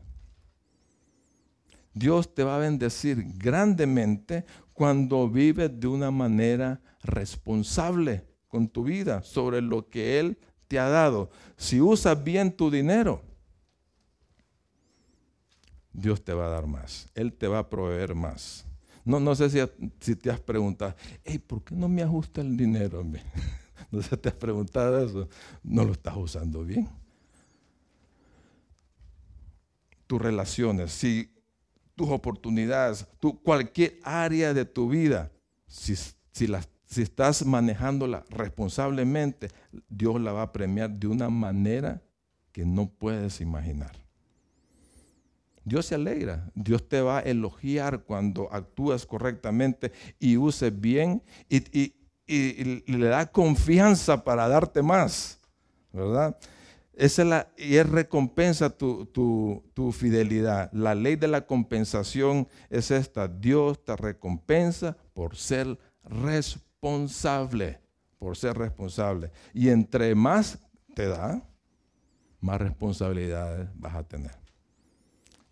[1.94, 9.22] Dios te va a bendecir grandemente cuando vives de una manera responsable con tu vida
[9.22, 10.38] sobre lo que Él
[10.78, 13.22] ha dado, si usas bien tu dinero,
[15.92, 17.09] Dios te va a dar más.
[17.14, 18.64] Él te va a proveer más.
[19.04, 19.59] No, no sé si,
[20.00, 23.04] si te has preguntado, hey, ¿por qué no me ajusta el dinero?
[23.90, 25.28] No sé te has preguntado eso.
[25.64, 26.88] No lo estás usando bien.
[30.06, 31.33] Tus relaciones, si
[31.96, 35.33] tus oportunidades, tu, cualquier área de tu vida,
[35.66, 36.46] si, si,
[36.90, 39.48] si estás manejándola responsablemente,
[39.88, 42.03] Dios la va a premiar de una manera
[42.50, 43.92] que no puedes imaginar.
[45.64, 51.94] Dios se alegra, Dios te va a elogiar cuando actúas correctamente y uses bien y,
[52.26, 55.40] le da confianza para darte más,
[55.92, 56.37] ¿verdad?
[56.92, 60.70] Esa es la, y es recompensa tu, tu, fidelidad.
[60.72, 63.26] La ley de la compensación es esta.
[63.26, 69.31] Dios te recompensa por ser responsable, por ser responsable.
[69.53, 70.59] Y entre más
[70.95, 71.43] te da,
[72.40, 74.37] más responsabilidades vas a tener.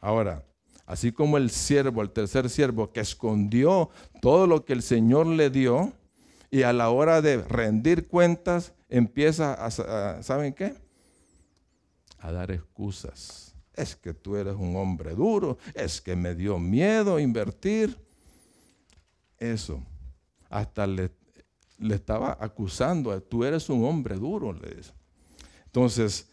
[0.01, 0.45] Ahora,
[0.87, 5.51] así como el siervo, el tercer siervo, que escondió todo lo que el Señor le
[5.51, 5.93] dio
[6.51, 10.75] y a la hora de rendir cuentas empieza a, ¿saben qué?
[12.19, 13.55] A dar excusas.
[13.75, 17.97] Es que tú eres un hombre duro, es que me dio miedo invertir.
[19.39, 19.81] Eso.
[20.49, 21.11] Hasta le,
[21.79, 24.93] le estaba acusando, tú eres un hombre duro, le dice.
[25.67, 26.29] Entonces,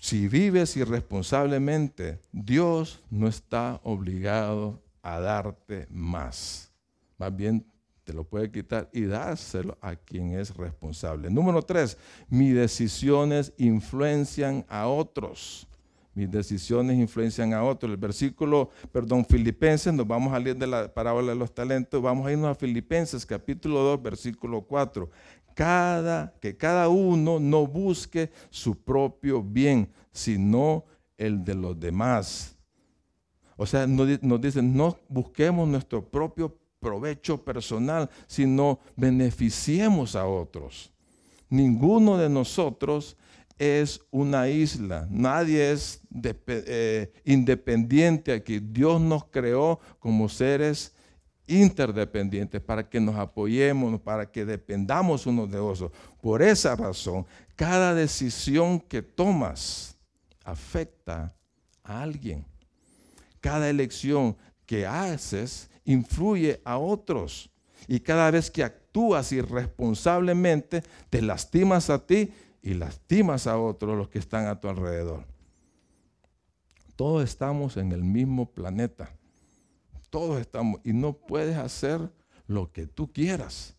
[0.00, 6.72] si vives irresponsablemente, Dios no está obligado a darte más.
[7.18, 7.66] Más bien
[8.04, 11.30] te lo puede quitar y dárselo a quien es responsable.
[11.30, 11.96] Número tres,
[12.28, 15.68] mis decisiones influencian a otros.
[16.14, 17.90] Mis decisiones influencian a otros.
[17.90, 22.26] El versículo, perdón, Filipenses, nos vamos a leer de la parábola de los talentos, vamos
[22.26, 25.08] a irnos a Filipenses capítulo 2, versículo 4
[25.54, 30.84] cada, que cada uno no busque su propio bien, sino
[31.18, 32.56] el de los demás.
[33.56, 40.90] O sea, nos dicen, no busquemos nuestro propio provecho personal, sino beneficiemos a otros.
[41.50, 43.18] Ninguno de nosotros
[43.60, 46.00] es una isla, nadie es
[46.48, 48.58] eh, independiente aquí.
[48.58, 50.94] Dios nos creó como seres
[51.46, 55.92] interdependientes, para que nos apoyemos, para que dependamos unos de otros.
[56.22, 59.94] Por esa razón, cada decisión que tomas
[60.42, 61.34] afecta
[61.84, 62.46] a alguien.
[63.40, 67.50] Cada elección que haces influye a otros.
[67.86, 74.08] Y cada vez que actúas irresponsablemente, te lastimas a ti y lastimas a otros los
[74.08, 75.24] que están a tu alrededor.
[76.96, 79.10] Todos estamos en el mismo planeta.
[80.10, 80.80] Todos estamos.
[80.84, 82.12] Y no puedes hacer
[82.46, 83.74] lo que tú quieras.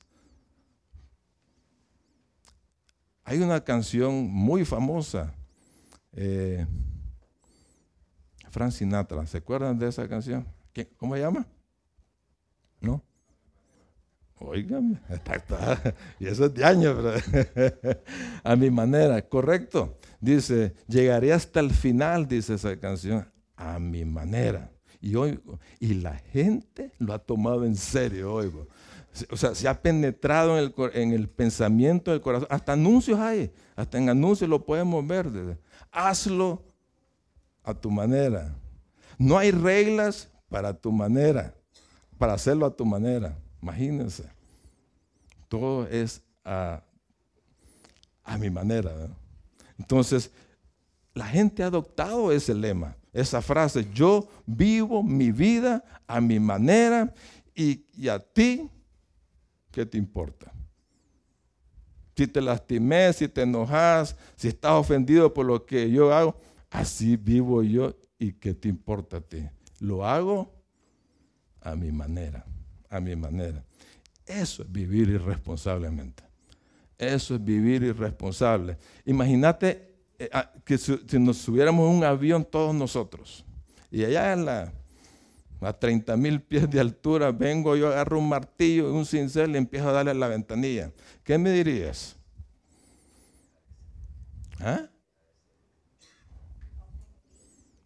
[3.23, 5.33] Hay una canción muy famosa.
[6.13, 6.65] Eh,
[8.49, 10.47] Frank Sinatra, ¿se acuerdan de esa canción?
[10.97, 11.45] ¿Cómo se llama?
[12.79, 13.03] ¿No?
[14.43, 14.99] Oigan,
[16.19, 16.97] y eso es de años,
[18.43, 19.97] a mi manera, correcto.
[20.19, 24.71] Dice, llegaré hasta el final, dice esa canción, a mi manera.
[24.99, 25.39] Y, hoy,
[25.79, 28.51] y la gente lo ha tomado en serio hoy.
[29.29, 32.47] O sea, se ha penetrado en el, en el, pensamiento del corazón.
[32.49, 35.59] Hasta anuncios hay, hasta en anuncios lo podemos ver.
[35.91, 36.63] Hazlo
[37.63, 38.55] a tu manera.
[39.17, 41.53] No hay reglas para tu manera,
[42.17, 43.37] para hacerlo a tu manera.
[43.61, 44.23] Imagínense.
[45.47, 46.83] Todo es a,
[48.23, 48.91] a mi manera.
[49.77, 50.31] Entonces,
[51.13, 57.13] la gente ha adoptado ese lema esa frase, yo vivo mi vida a mi manera
[57.53, 58.69] y, a ti,
[59.71, 60.51] ¿qué te importa?
[62.15, 66.35] Si te lastimé, si te enojas, si estás ofendido por lo que yo hago,
[66.69, 69.43] así vivo yo y ¿qué te importa a ti?
[69.79, 70.53] Lo hago
[71.61, 72.45] a mi manera,
[72.91, 73.63] a mi manera.
[74.25, 76.23] Eso es vivir irresponsablemente.
[76.97, 78.77] Eso es vivir irresponsable.
[79.05, 83.43] Imagínate eh, ah, que si, nos subiéramos un avión todos nosotros,
[83.89, 84.33] y allá
[85.61, 89.89] a 30 mil pies de altura, vengo yo, agarro un martillo un cincel y empiezo
[89.89, 90.91] a darle a la ventanilla.
[91.23, 92.15] ¿Qué me dirías?
[94.59, 94.85] ¿Ah?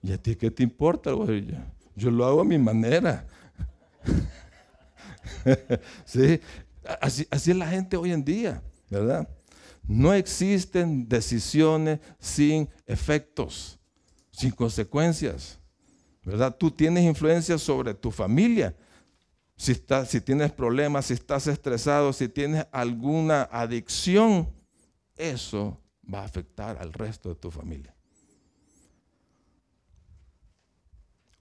[0.01, 1.11] ¿Y a ti qué te importa?
[1.95, 3.25] Yo lo hago a mi manera.
[6.05, 6.39] sí,
[7.01, 9.27] así, es la gente hoy en día, ¿verdad?
[9.87, 13.79] No existen decisiones sin efectos,
[14.31, 15.59] sin consecuencias.
[16.23, 16.55] ¿Verdad?
[16.57, 18.75] Tú tienes influencia sobre tu familia.
[19.55, 24.49] Si, si tienes problemas, si estás estresado, si tienes alguna adicción,
[25.15, 25.79] eso
[26.11, 27.94] va a afectar al resto de tu familia.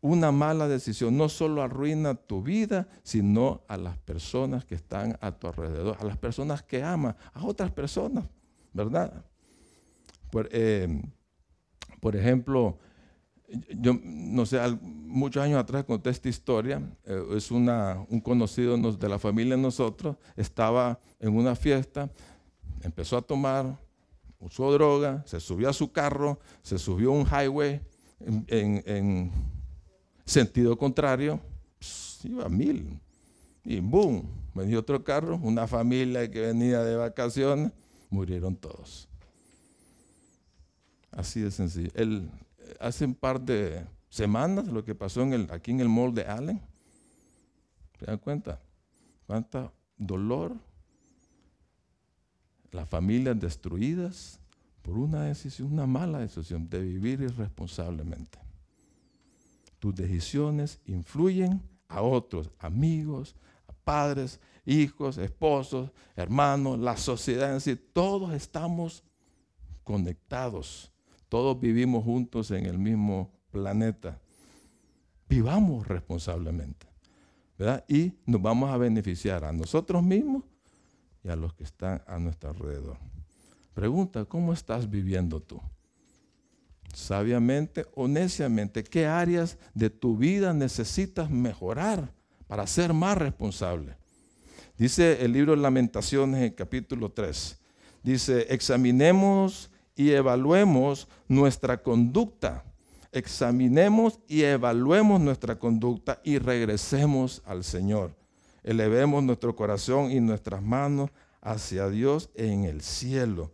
[0.04, 1.16] Una mala decisión.
[1.16, 6.04] No solo arruina tu vida, sino a las personas que están a tu alrededor, a
[6.04, 8.26] las personas que aman, a otras personas,
[8.74, 9.24] ¿verdad?
[10.30, 11.00] Por, eh,
[12.00, 12.76] por ejemplo,
[13.80, 19.08] yo no sé, muchos años atrás conté esta historia, eh, es una, un conocido de
[19.08, 22.10] la familia de nosotros, estaba en una fiesta,
[22.82, 23.80] empezó a tomar,
[24.38, 27.80] usó droga, se subió a su carro, se subió a un highway
[28.20, 29.32] en,
[30.24, 31.40] sentido contrario,
[32.22, 33.00] iba a mil,
[33.64, 37.72] y boom, venía otro carro, una familia que venía de vacaciones,
[38.10, 39.08] murieron todos.
[41.10, 41.90] Así de sencillo.
[41.94, 42.28] El,
[42.80, 46.60] hace un par de semanas lo que pasó aquí en el mall de Allen.
[47.98, 48.60] ¿Se dan cuenta?
[49.26, 50.56] ¿Cuánto dolor?
[52.70, 54.40] Las familias destruidas
[54.82, 58.43] por una decisión, una mala decisión de vivir irresponsablemente.
[59.84, 63.36] Tus decisiones influyen a otros, amigos,
[63.68, 67.76] a padres, hijos, esposos, hermanos, la sociedad en sí.
[67.76, 69.04] Todos estamos
[69.82, 70.90] conectados
[71.34, 74.20] todos vivimos juntos en el mismo planeta.
[75.28, 76.86] Vivamos responsablemente.
[77.58, 77.84] ¿verdad?
[77.88, 80.44] Y nos vamos a beneficiar a nosotros mismos
[81.24, 82.98] y a los que están a nuestro alrededor.
[83.74, 85.60] Pregunta, ¿cómo estás viviendo tú?
[86.94, 92.12] Sabiamente o neciamente, ¿qué áreas de tu vida necesitas mejorar
[92.46, 93.96] para ser más responsable?
[94.78, 97.60] Dice el libro Lamentaciones en capítulo 3.
[98.02, 102.64] Dice, examinemos y evaluemos nuestra conducta.
[103.12, 108.14] Examinemos y evaluemos nuestra conducta y regresemos al Señor.
[108.62, 113.52] Elevemos nuestro corazón y nuestras manos hacia Dios en el cielo.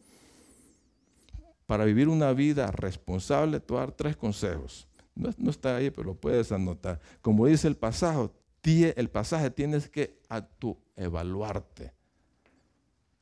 [1.70, 4.88] Para vivir una vida responsable, te voy tres consejos.
[5.14, 6.98] No, no está ahí, pero lo puedes anotar.
[7.22, 8.28] Como dice el pasaje,
[8.64, 10.18] el pasaje tienes que
[10.96, 11.92] evaluarte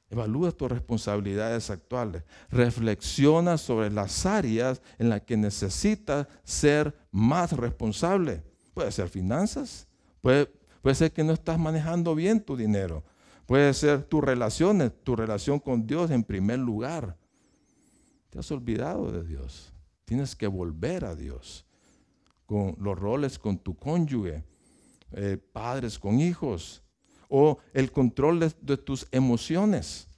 [0.08, 2.22] Evalúa tus responsabilidades actuales.
[2.48, 8.42] Reflexiona sobre las áreas en las que necesitas ser más responsable.
[8.72, 9.86] Puede ser finanzas,
[10.22, 10.46] puede,
[10.80, 13.04] puede ser que no estás manejando bien tu dinero,
[13.44, 17.14] puede ser tus relaciones, tu relación con Dios en primer lugar.
[18.30, 19.72] Te has olvidado de Dios.
[20.04, 21.64] Tienes que volver a Dios.
[22.46, 24.42] Con los roles con tu cónyuge,
[25.12, 26.82] eh, padres con hijos,
[27.28, 30.08] o el control de, tus emociones.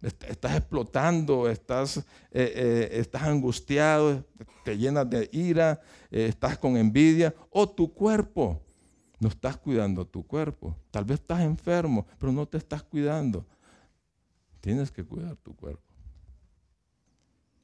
[0.00, 2.02] Estás explotando, estás, eh,
[2.32, 4.24] eh, estás angustiado,
[4.64, 5.80] te llenas de ira,
[6.10, 8.62] estás con envidia, o tu cuerpo.
[9.18, 10.76] No estás cuidando tu cuerpo.
[10.90, 13.44] Tal vez estás enfermo, pero no te estás cuidando.
[14.60, 15.89] Tienes que cuidar tu cuerpo.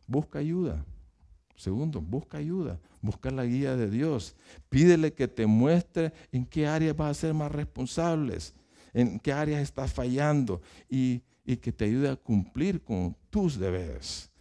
[0.06, 0.84] Busca ayuda.
[1.56, 2.78] Segundo, busca ayuda.
[3.00, 4.36] Busca la guía de Dios.
[4.68, 8.54] Pídele que te muestre en qué áreas vas a ser más responsables
[8.96, 11.22] en qué áreas estás fallando y,
[11.60, 14.32] que te ayude a cumplir con tus deberes.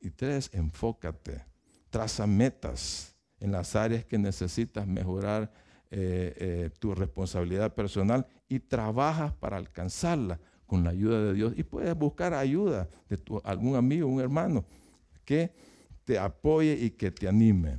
[0.00, 1.44] Y tres, enfócate,
[1.88, 5.50] traza metas en las áreas que necesitas mejorar
[5.90, 11.54] eh, eh, tu responsabilidad personal y trabajas para alcanzarla con la ayuda de Dios.
[11.56, 14.64] Y puedes buscar ayuda de algún amigo, un hermano,
[15.24, 15.52] que
[16.04, 17.78] te apoye y que te anime.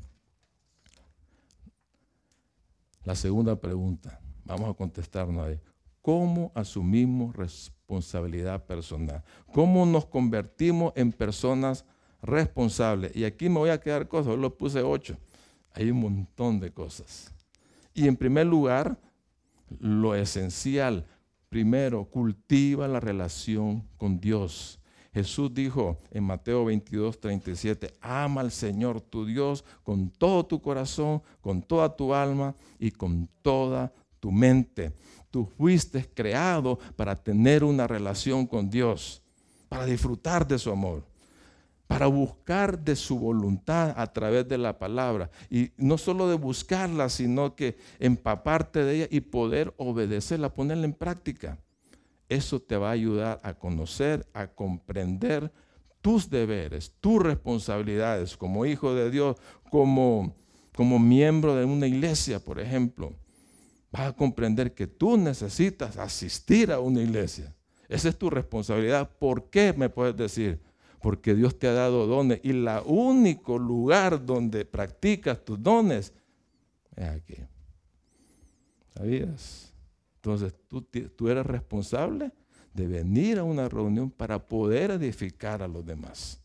[3.04, 5.60] La segunda pregunta, vamos a contestarnos ahí.
[6.02, 9.24] ¿Cómo asumimos responsabilidad personal?
[9.54, 11.86] ¿Cómo nos convertimos en personas
[12.22, 13.16] responsables?
[13.16, 15.18] Y aquí me voy a quedar cosas, yo lo puse ocho.
[15.74, 17.34] Hay un montón de cosas.
[17.94, 19.00] Y en primer lugar,
[19.80, 21.06] lo esencial,
[21.50, 24.80] primero, cultiva la relación con Dios.
[25.16, 31.24] Jesús dijo en Mateo 22, 37, ama al Señor tu Dios con todo tu corazón,
[31.40, 34.92] con toda tu alma y con toda tu mente.
[35.32, 39.22] Tú fuiste creado para tener una relación con Dios,
[39.70, 41.06] para disfrutar de su amor,
[41.88, 45.32] para buscar de su voluntad a través de la palabra.
[45.50, 50.94] Y no solo de buscarla, sino que empaparte de ella y poder obedecerla, ponerla en
[50.94, 51.58] práctica.
[52.30, 55.52] Eso te va a ayudar a conocer, a comprender
[56.02, 59.38] tus deberes, tus responsabilidades como hijo de Dios,
[59.70, 60.36] como,
[60.76, 63.14] como miembro de una iglesia, por ejemplo
[63.96, 67.56] vas a comprender que tú necesitas asistir a una iglesia.
[67.88, 69.10] Esa es tu responsabilidad.
[69.18, 70.60] ¿Por qué me puedes decir?
[71.02, 76.14] Porque Dios te ha dado dones y el único lugar donde practicas tus dones
[76.96, 77.38] es aquí.
[78.96, 79.74] ¿Sabías?
[80.26, 82.32] Entonces tú, tú eres responsable
[82.74, 86.42] de venir a una reunión para poder edificar a los demás.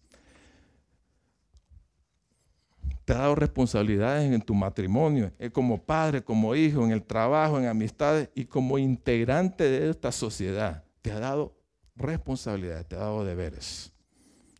[3.07, 7.59] te ha dado responsabilidades en tu matrimonio, eh, como padre, como hijo, en el trabajo,
[7.59, 10.85] en amistades y como integrante de esta sociedad.
[11.03, 11.57] Te ha dado
[11.97, 13.93] responsabilidades, te ha dado deberes.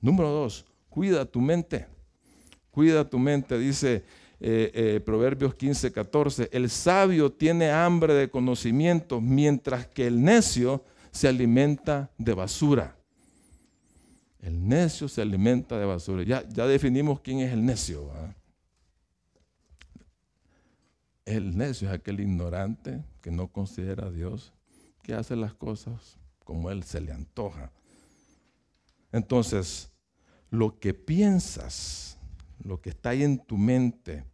[0.01, 1.87] Número dos, cuida tu mente.
[2.73, 4.03] Cuida tu mente, dice
[4.41, 6.49] eh, eh, Proverbios 15, 14.
[6.53, 12.97] El sabio tiene hambre de conocimiento, mientras que el necio se alimenta de basura.
[14.41, 16.23] El necio se alimenta de basura.
[16.23, 18.11] Ya, ya definimos quién es el necio.
[21.27, 24.55] El necio es aquel ignorante que no considera a Dios,
[25.03, 27.71] que hace las cosas como él se le antoja.
[29.13, 29.91] Entonces,
[30.51, 32.19] lo que piensas,
[32.65, 34.25] lo que está ahí en tu mente,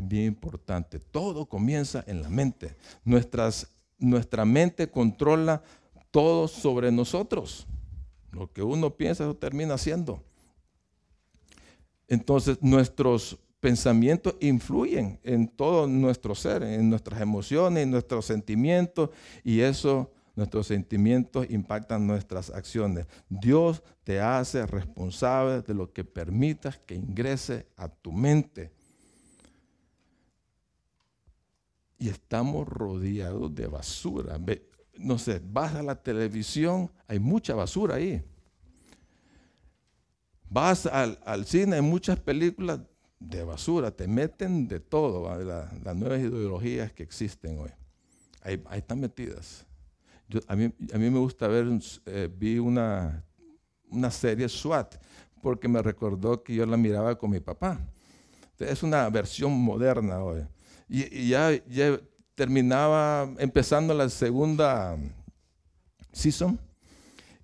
[0.00, 0.98] es bien importante.
[0.98, 2.76] Todo comienza en la mente.
[3.04, 3.68] Nuestras,
[3.98, 5.62] nuestra mente controla
[6.10, 7.66] todo sobre nosotros.
[8.30, 10.22] Lo que uno piensa, eso termina siendo.
[12.06, 19.10] Entonces, nuestros pensamientos influyen en todo nuestro ser, en nuestras emociones, en nuestros sentimientos,
[19.42, 23.06] y eso, nuestros sentimientos impactan nuestras acciones.
[23.28, 28.77] Dios te hace responsable de lo que permitas que ingrese a tu mente.
[31.98, 34.38] Y estamos rodeados de basura
[34.98, 38.22] no sé, vas a la televisión, hay mucha basura ahí.
[40.50, 42.80] Vas al, cine, hay muchas películas
[43.20, 47.70] de basura, te meten de todo, las nuevas ideologías que existen hoy.
[48.42, 49.66] Ahí, están metidas.
[50.46, 51.66] a, mí, a, mí, me gusta ver,
[52.06, 53.24] eh, vi una,
[53.90, 54.96] una serie SWAT,
[55.42, 57.78] porque me recordó que yo la miraba con mi papá.
[58.58, 60.44] es una versión moderna hoy.
[60.88, 62.00] Y, ya, ya
[62.34, 64.96] terminaba empezando la segunda
[66.12, 66.58] season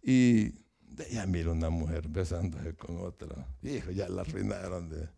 [0.02, 0.52] y
[1.10, 3.46] ya mira una mujer besándose con otra.
[3.62, 4.88] Hijo, ya la arruinaron.
[4.88, 5.08] De...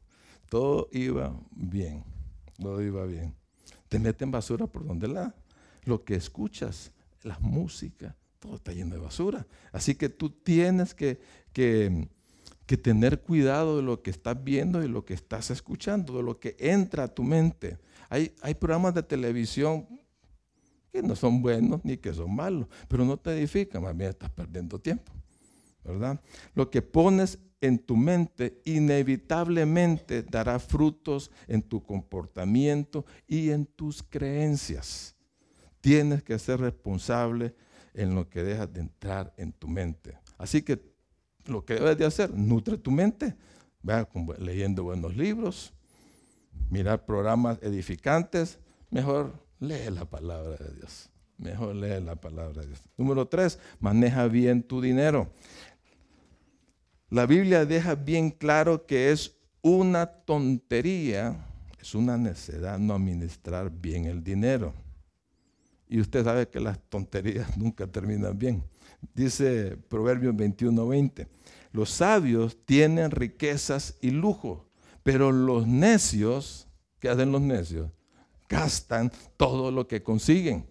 [0.48, 2.04] Todo iba bien,
[2.58, 3.34] todo iba bien.
[3.88, 5.34] Te meten basura por donde la,
[5.84, 9.46] lo que escuchas, la música, todo está lleno de basura.
[9.72, 11.20] Así que tú tienes que,
[11.52, 12.08] que,
[12.66, 16.38] que tener cuidado de lo que estás viendo y lo que estás escuchando, de lo
[16.38, 17.78] que entra a tu mente.
[18.08, 19.86] Hay, programas de televisión
[20.92, 24.30] que no son buenos ni que son malos, pero no te edifican, más bien estás
[24.30, 25.12] perdiendo tiempo.
[25.84, 26.20] ¿Verdad?
[26.54, 34.02] Lo que pones en tu mente inevitablemente dará frutos en tu comportamiento y en tus
[34.02, 35.14] creencias.
[35.80, 37.54] Tienes que ser responsable
[37.94, 40.18] en lo que dejas de entrar en tu mente.
[40.38, 40.80] Así que
[41.46, 43.36] lo que debes de hacer, nutre tu mente,
[44.38, 45.72] leyendo buenos libros,
[46.70, 48.58] mirar programas edificantes,
[48.90, 51.10] mejor lee la palabra de Dios.
[51.38, 52.82] Mejor lee la palabra de Dios.
[52.96, 55.30] Número tres, maneja bien tu dinero.
[57.10, 61.36] La Biblia deja bien claro que es una tontería,
[61.80, 64.74] es una necedad no administrar bien el dinero.
[65.88, 68.64] Y usted sabe que las tonterías nunca terminan bien.
[69.14, 71.28] Dice Proverbios 21:20,
[71.72, 74.65] los sabios tienen riquezas y lujo,
[75.06, 76.66] pero los necios,
[76.98, 77.88] ¿qué hacen los necios?
[78.48, 80.66] Gastan todo lo que consiguen.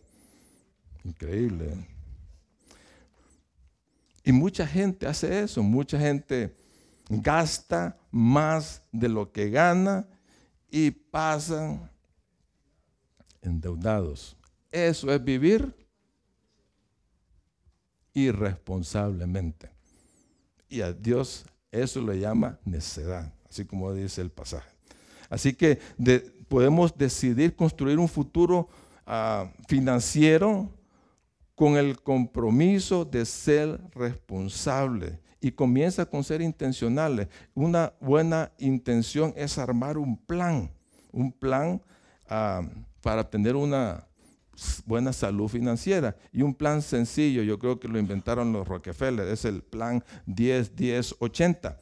[1.05, 1.87] Increíble.
[4.25, 6.53] Y mucha gente hace eso, mucha gente
[7.07, 10.05] gasta más de lo que gana
[10.69, 11.89] y pasan
[13.41, 14.35] endeudados.
[14.69, 15.73] Eso es vivir
[18.13, 19.69] irresponsablemente.
[20.67, 24.69] Y a Dios eso le llama necedad así como dice el pasaje.
[25.29, 25.79] Así que
[26.49, 28.67] podemos decidir construir un futuro
[29.05, 30.69] ah, financiero
[31.55, 35.19] con el compromiso de ser responsable.
[35.39, 37.27] Y comienza con ser intencionales.
[37.53, 40.69] Una buena intención es armar un plan,
[41.11, 41.81] un plan
[42.27, 42.61] ah,
[43.01, 44.05] para tener una
[44.85, 46.17] buena salud financiera.
[46.33, 51.77] Y un plan sencillo, yo creo que lo inventaron los Rockefeller, es el plan 10-10-80.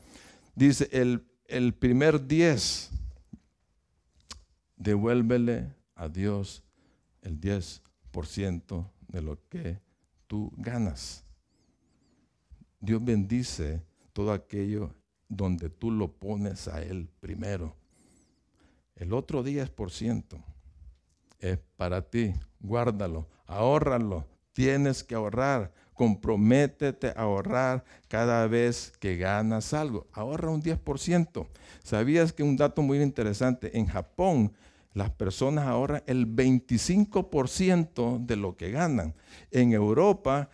[0.56, 2.90] Dice, el el primer diez,
[4.76, 6.64] devuélvele a Dios
[7.22, 9.80] el 10% de lo que
[10.26, 11.24] tú ganas.
[12.80, 13.84] Dios bendice
[14.14, 14.96] todo aquello
[15.30, 17.76] donde tú lo pones a Él primero.
[18.96, 20.44] El otro 10%
[21.38, 22.34] es para ti.
[22.60, 24.26] Guárdalo, ahórralo.
[24.54, 30.08] Tienes que ahorrar comprométete a ahorrar cada vez que ganas algo.
[30.12, 31.48] Ahorra un 10%.
[31.84, 33.78] ¿Sabías que un dato muy interesante?
[33.78, 34.54] En Japón
[34.94, 39.16] las personas ahorran el 25% de lo que ganan.
[39.52, 40.50] En Europa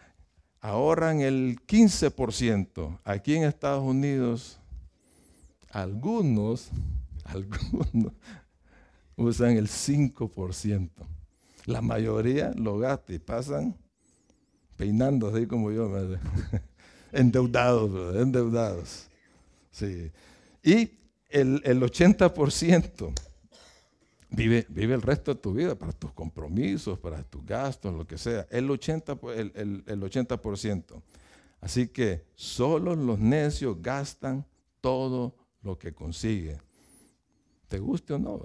[0.61, 2.99] ahorran el 15%.
[3.03, 4.59] Aquí en Estados Unidos
[5.69, 6.71] algunos
[7.29, 8.13] Algunos
[9.15, 10.89] usan el 5%.
[11.65, 13.77] La mayoría lo gasta y pasan
[14.79, 15.91] peinando así como yo,
[17.11, 19.09] endeudados, endeudados.
[19.71, 20.09] Sí.
[20.63, 20.91] Y
[21.27, 23.13] el, el 80%
[24.29, 28.17] vive, vive el resto de tu vida para tus compromisos, para tus gastos, lo que
[28.17, 28.47] sea.
[28.49, 29.33] El 80%.
[29.33, 31.01] El, el 80%.
[31.59, 34.45] Así que solo los necios gastan
[34.79, 36.61] todo lo que consiguen.
[37.67, 38.43] ¿Te guste o no?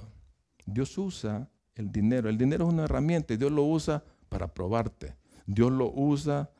[0.66, 2.28] Dios usa el dinero.
[2.28, 5.14] El dinero es una herramienta y Dios lo usa para probarte.
[5.46, 6.50] Dios lo usa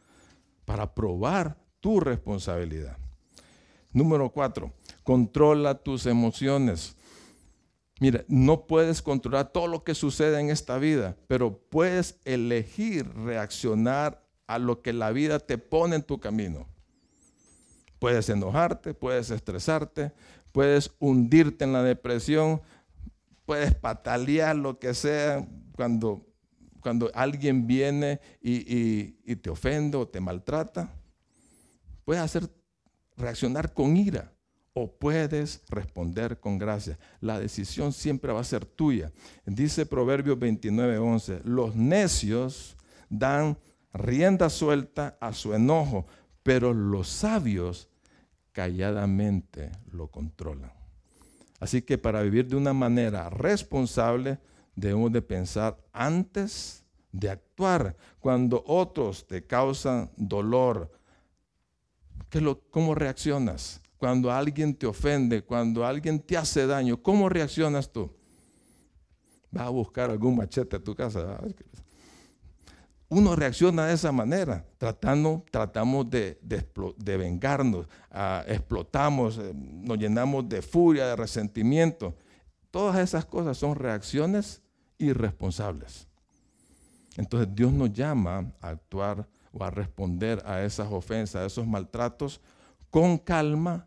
[0.65, 2.97] para probar tu responsabilidad.
[3.93, 4.73] Número cuatro,
[5.03, 6.97] controla tus emociones.
[8.01, 14.25] Mira, no puedes controlar todo lo que sucede en esta vida, pero puedes elegir reaccionar
[14.47, 16.67] a lo que la vida te pone en tu camino.
[17.99, 20.13] Puedes enojarte, puedes estresarte,
[20.53, 22.61] puedes hundirte en la depresión,
[23.47, 26.27] puedes patalear lo que sea cuando,
[26.85, 30.93] cuando alguien viene y, te ofende o te maltrata.
[32.05, 32.47] Puedes hacer
[33.17, 34.31] reaccionar con ira
[34.75, 36.99] o puedes responder con gracia.
[37.23, 39.11] La decisión siempre va a ser tuya.
[39.47, 42.77] Dice Proverbios 29:11, los necios
[43.09, 43.57] dan
[43.95, 46.07] rienda suelta a su enojo,
[46.43, 47.89] pero los sabios
[48.53, 50.73] calladamente lo controlan.
[51.61, 54.39] Así que para vivir de una manera responsable
[54.75, 57.97] debemos de pensar antes de actuar.
[58.21, 60.91] Cuando otros te causan dolor,
[62.71, 63.81] ¿cómo reaccionas?
[63.97, 68.11] Cuando alguien te ofende, cuando alguien te hace daño, ¿cómo reaccionas tú?
[69.51, 71.39] ¿Vas a buscar algún machete a tu casa?
[73.15, 76.37] uno reacciona de esa manera, tratando, tratamos de,
[77.05, 82.17] vengarnos, ah, explotamos, eh, nos llenamos de furia, de resentimiento.
[82.73, 84.64] Todas esas cosas son reacciones
[84.99, 86.07] irresponsables.
[87.17, 92.41] Entonces Dios nos llama a actuar o a responder a esas ofensas, a esos maltratos,
[92.91, 93.87] con calma,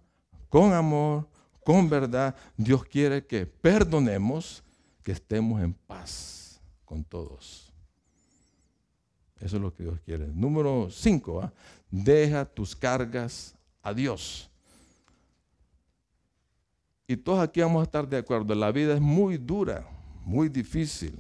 [0.49, 1.28] con amor,
[1.64, 2.36] con verdad.
[2.55, 4.64] Dios quiere que perdonemos,
[5.03, 7.72] que estemos en paz con todos.
[9.39, 10.28] Eso es lo que Dios quiere.
[10.28, 11.51] Número 5,
[11.91, 13.53] deja tus cargas
[13.84, 14.49] a Dios.
[17.08, 18.53] Y todos aquí vamos a estar de acuerdo.
[18.55, 19.88] La vida es muy dura,
[20.28, 21.17] muy difícil.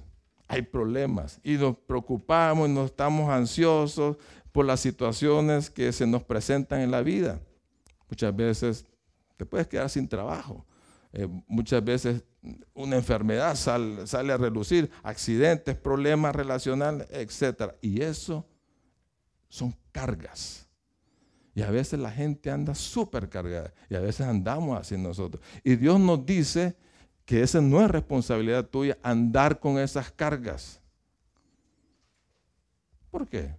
[0.49, 4.17] Hay problemas y nos preocupamos nos estamos ansiosos
[4.51, 7.39] por las situaciones que se nos presentan en la vida.
[8.09, 8.85] Muchas veces
[9.37, 10.65] te puedes quedar sin trabajo.
[11.13, 12.23] Eh, muchas veces
[12.73, 17.75] una enfermedad sale, a relucir, accidentes, problemas relacionales, etc.
[17.81, 18.45] Y eso
[19.47, 20.67] son cargas.
[21.55, 25.41] Y a veces la gente anda súper cargada y a veces andamos así nosotros.
[25.63, 26.75] Y Dios nos dice
[27.27, 30.81] que esa no es responsabilidad tuya andar con esas cargas.
[33.11, 33.53] ¿Por qué?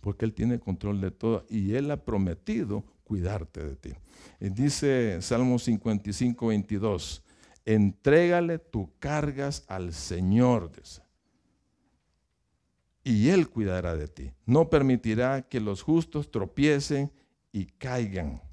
[0.00, 3.92] Porque Él tiene control de todo y Él ha prometido cuidarte de ti.
[4.40, 7.22] Y dice Salmo 55, 22,
[7.66, 10.72] entrégale tus cargas al Señor,
[13.04, 14.32] y Él cuidará de ti.
[14.46, 17.12] No permitirá que los justos tropiecen
[17.52, 18.47] y caigan.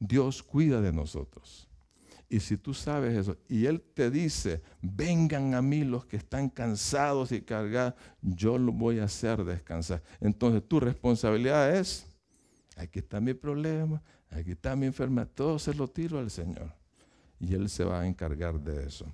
[0.00, 1.68] Dios cuida de nosotros.
[2.28, 6.48] Y si tú sabes eso, y Él te dice, vengan a mí los que están
[6.48, 10.02] cansados y cargados, yo lo voy a hacer descansar.
[10.20, 12.06] Entonces tu responsabilidad es
[12.76, 16.79] aquí está mi problema, aquí está mi enfermedad, todo se lo tiro al Señor.
[17.40, 19.06] Y Él se va a encargar de eso.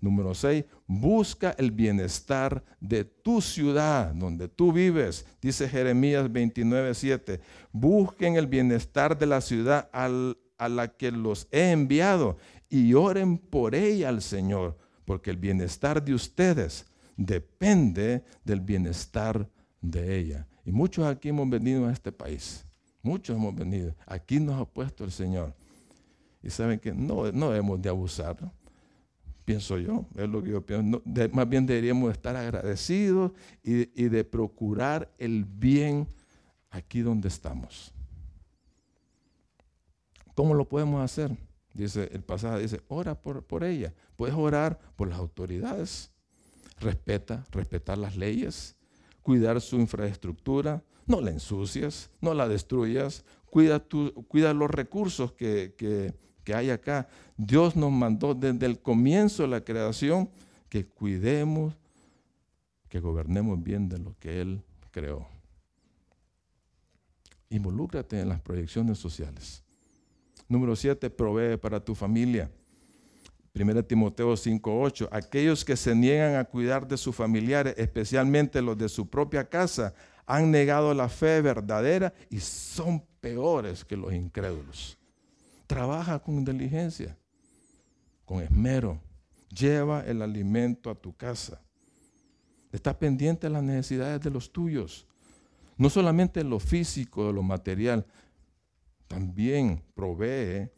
[0.00, 5.26] Número 6, busca el bienestar de tu ciudad, donde tú vives.
[5.40, 7.40] Dice Jeremías 29, 7.
[7.72, 12.38] Busquen el bienestar de la ciudad a la que los he enviado
[12.70, 19.48] y oren por ella al Señor, porque el bienestar de ustedes depende del bienestar
[19.82, 20.48] de ella.
[20.64, 22.64] Y muchos aquí hemos venido a este país
[23.04, 23.94] Muchos hemos venido.
[24.06, 25.54] Aquí nos ha puesto el Señor.
[26.44, 28.36] Y saben que no, no debemos de abusar,
[29.46, 31.02] pienso yo, es lo que yo pienso.
[31.32, 33.32] más bien deberíamos estar agradecidos
[33.62, 36.06] y, y de procurar el bien
[36.70, 37.94] aquí donde estamos.
[40.34, 41.34] ¿Cómo lo podemos hacer?
[41.72, 43.94] Dice el pasaje, dice, ora por, por ella.
[44.14, 46.10] Puedes orar por las autoridades,
[46.78, 48.76] respeta, respetar las leyes,
[49.22, 53.82] cuidar su infraestructura, no la ensucias, no la destruyas, cuida,
[54.28, 56.12] cuida los recursos que, que
[56.52, 57.08] hay acá.
[57.36, 60.28] Dios nos mandó desde el comienzo de la creación
[60.68, 61.74] que cuidemos,
[62.88, 65.28] que gobernemos bien de lo que Él creó.
[67.48, 69.62] Involúcrate en las proyecciones sociales.
[70.48, 72.50] Número 7, provee para tu familia.
[73.54, 78.88] 1 Timoteo 5:8, aquellos que se niegan a cuidar de sus familiares, especialmente los de
[78.88, 79.94] su propia casa,
[80.26, 84.98] han negado la fe verdadera y son peores que los incrédulos.
[85.66, 87.16] Trabaja con diligencia,
[88.24, 89.00] con esmero.
[89.48, 91.60] Lleva el alimento a tu casa.
[92.72, 95.06] Está pendiente de las necesidades de los tuyos.
[95.76, 98.06] No solamente en lo físico, de lo material,
[99.06, 100.70] también provee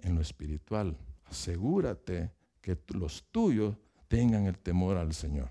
[0.00, 0.96] en lo espiritual.
[1.24, 3.76] Asegúrate que los tuyos
[4.08, 5.50] tengan el temor al Señor.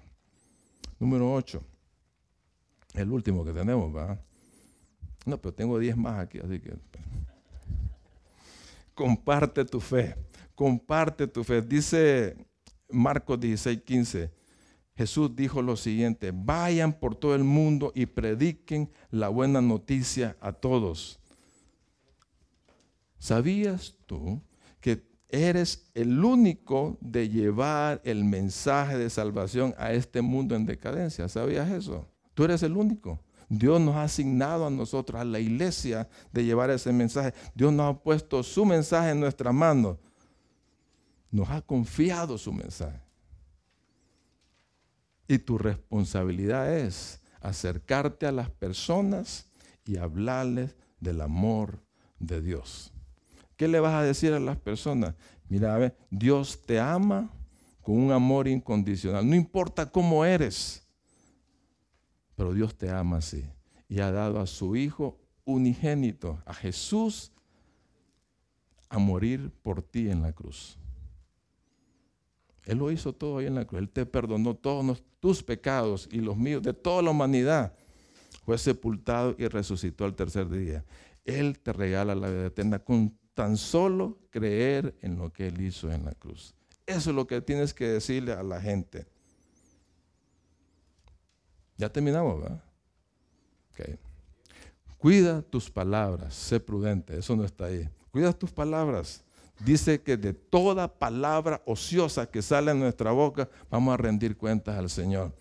[1.00, 1.62] Número 8.
[2.94, 4.18] El último que tenemos, ¿va?
[5.26, 6.74] No, pero tengo 10 más aquí, así que.
[8.96, 10.16] Comparte tu fe.
[10.56, 11.62] Comparte tu fe.
[11.62, 12.36] Dice
[12.90, 14.32] Marcos 16, 15.
[14.96, 20.54] Jesús dijo lo siguiente, vayan por todo el mundo y prediquen la buena noticia a
[20.54, 21.20] todos.
[23.18, 24.42] ¿Sabías tú
[24.80, 31.28] que eres el único de llevar el mensaje de salvación a este mundo en decadencia?
[31.28, 32.08] ¿Sabías eso?
[32.34, 33.20] Tú eres el único.
[33.50, 37.34] Dios nos ha asignado a nosotros, a la iglesia, de llevar ese mensaje.
[37.54, 39.98] Dios nos ha puesto su mensaje en nuestras manos.
[41.32, 43.00] Nos ha confiado su mensaje.
[45.28, 49.48] Y tu responsabilidad es acercarte a las personas
[49.86, 51.80] y hablarles del amor
[52.20, 52.92] de Dios.
[53.58, 55.16] ¿Qué le vas a decir a las personas?
[55.48, 57.30] Mira, a ver, Dios te ama
[57.82, 59.28] con un amor incondicional.
[59.28, 60.85] No importa cómo eres,
[62.36, 63.46] pero Dios te ama así.
[63.88, 67.32] Y ha dado a su Hijo unigénito, a Jesús,
[68.90, 70.78] a morir por ti en la cruz.
[72.66, 73.80] Él lo hizo todo ahí en la cruz.
[73.82, 77.74] Él te perdonó todos tus pecados y los míos, de toda la humanidad.
[78.44, 80.84] Fue sepultado y resucitó al tercer día.
[81.24, 85.92] Él te regala la vida eterna con tan solo creer en lo que Él hizo
[85.92, 86.56] en la cruz.
[86.86, 89.08] Eso es lo que tienes que decirle a la gente.
[91.78, 92.64] Ya terminamos, ¿verdad?
[94.98, 97.88] Cuida tus palabras, sé prudente, eso no está ahí.
[98.12, 99.24] Cuida tus palabras.
[99.64, 104.78] Dice que de toda palabra ociosa que sale en nuestra boca, vamos a rendir cuentas
[104.78, 105.34] al Señor.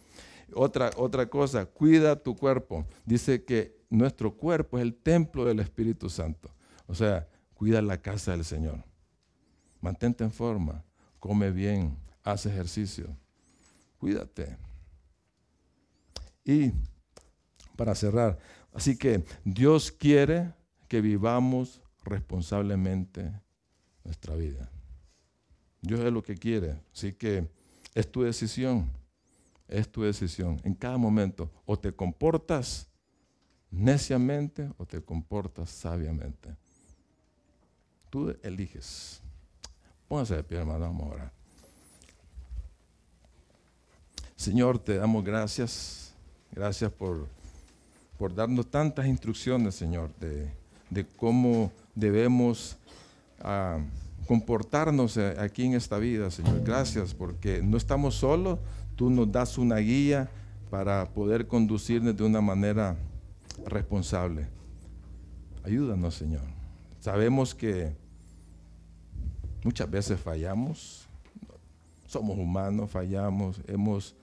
[0.54, 2.86] Otra, otra cosa, cuida tu cuerpo.
[3.04, 6.50] Dice que nuestro cuerpo es el templo del Espíritu Santo.
[6.86, 8.84] O sea, cuida la casa del Señor.
[9.80, 10.84] Mantente en forma,
[11.18, 13.16] come bien, haz ejercicio.
[13.98, 14.56] Cuídate.
[16.44, 16.72] Y
[17.76, 18.38] para cerrar,
[18.72, 20.52] así que Dios quiere
[20.88, 23.32] que vivamos responsablemente
[24.04, 24.70] nuestra vida.
[25.80, 26.80] Dios es lo que quiere.
[26.92, 27.48] Así que
[27.94, 28.90] es tu decisión.
[29.68, 30.60] Es tu decisión.
[30.64, 32.88] En cada momento o te comportas
[33.70, 36.54] neciamente o te comportas sabiamente.
[38.08, 39.20] Tú eliges.
[40.08, 40.86] Póngase de pie, hermano.
[40.86, 41.32] Vamos a orar.
[44.36, 46.13] Señor, te damos gracias.
[46.54, 47.26] Gracias por,
[48.16, 50.50] por darnos tantas instrucciones, Señor, de,
[50.90, 52.76] de cómo debemos
[53.40, 53.78] a
[54.26, 56.62] comportarnos aquí en esta vida, Señor.
[56.62, 58.58] Gracias porque no estamos solos,
[58.96, 60.28] tú nos das una guía
[60.70, 62.96] para poder conducirnos de una manera
[63.66, 64.46] responsable.
[65.64, 66.42] Ayúdanos, Señor.
[67.00, 67.94] Sabemos que
[69.62, 71.06] muchas veces fallamos,
[72.06, 74.14] somos humanos, fallamos, hemos,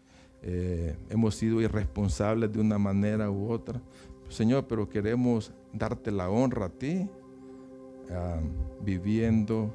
[0.44, 3.82] eh, hemos sido irresponsables de una manera u otra.
[4.30, 7.08] Señor, pero queremos darte la honra a ti
[8.84, 9.74] viviendo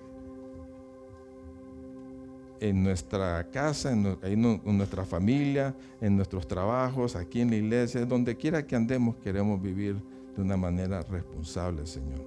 [2.60, 4.02] en nuestra casa, en,
[4.64, 9.96] nuestra familia, en nuestros trabajos, aquí en la iglesia, donde quiera que andemos, queremos vivir
[10.34, 12.24] de una manera responsable, Señor.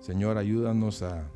[0.00, 1.28] Señor, ayúdanos a,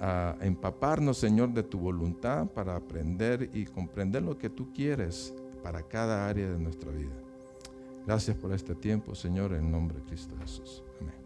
[0.00, 5.82] a empaparnos, Señor, de tu voluntad para aprender y comprender lo que tú quieres para
[5.82, 7.16] cada área de nuestra vida.
[8.06, 10.82] Gracias por este tiempo, Señor, en nombre de Cristo Jesús.
[11.00, 11.19] Amén.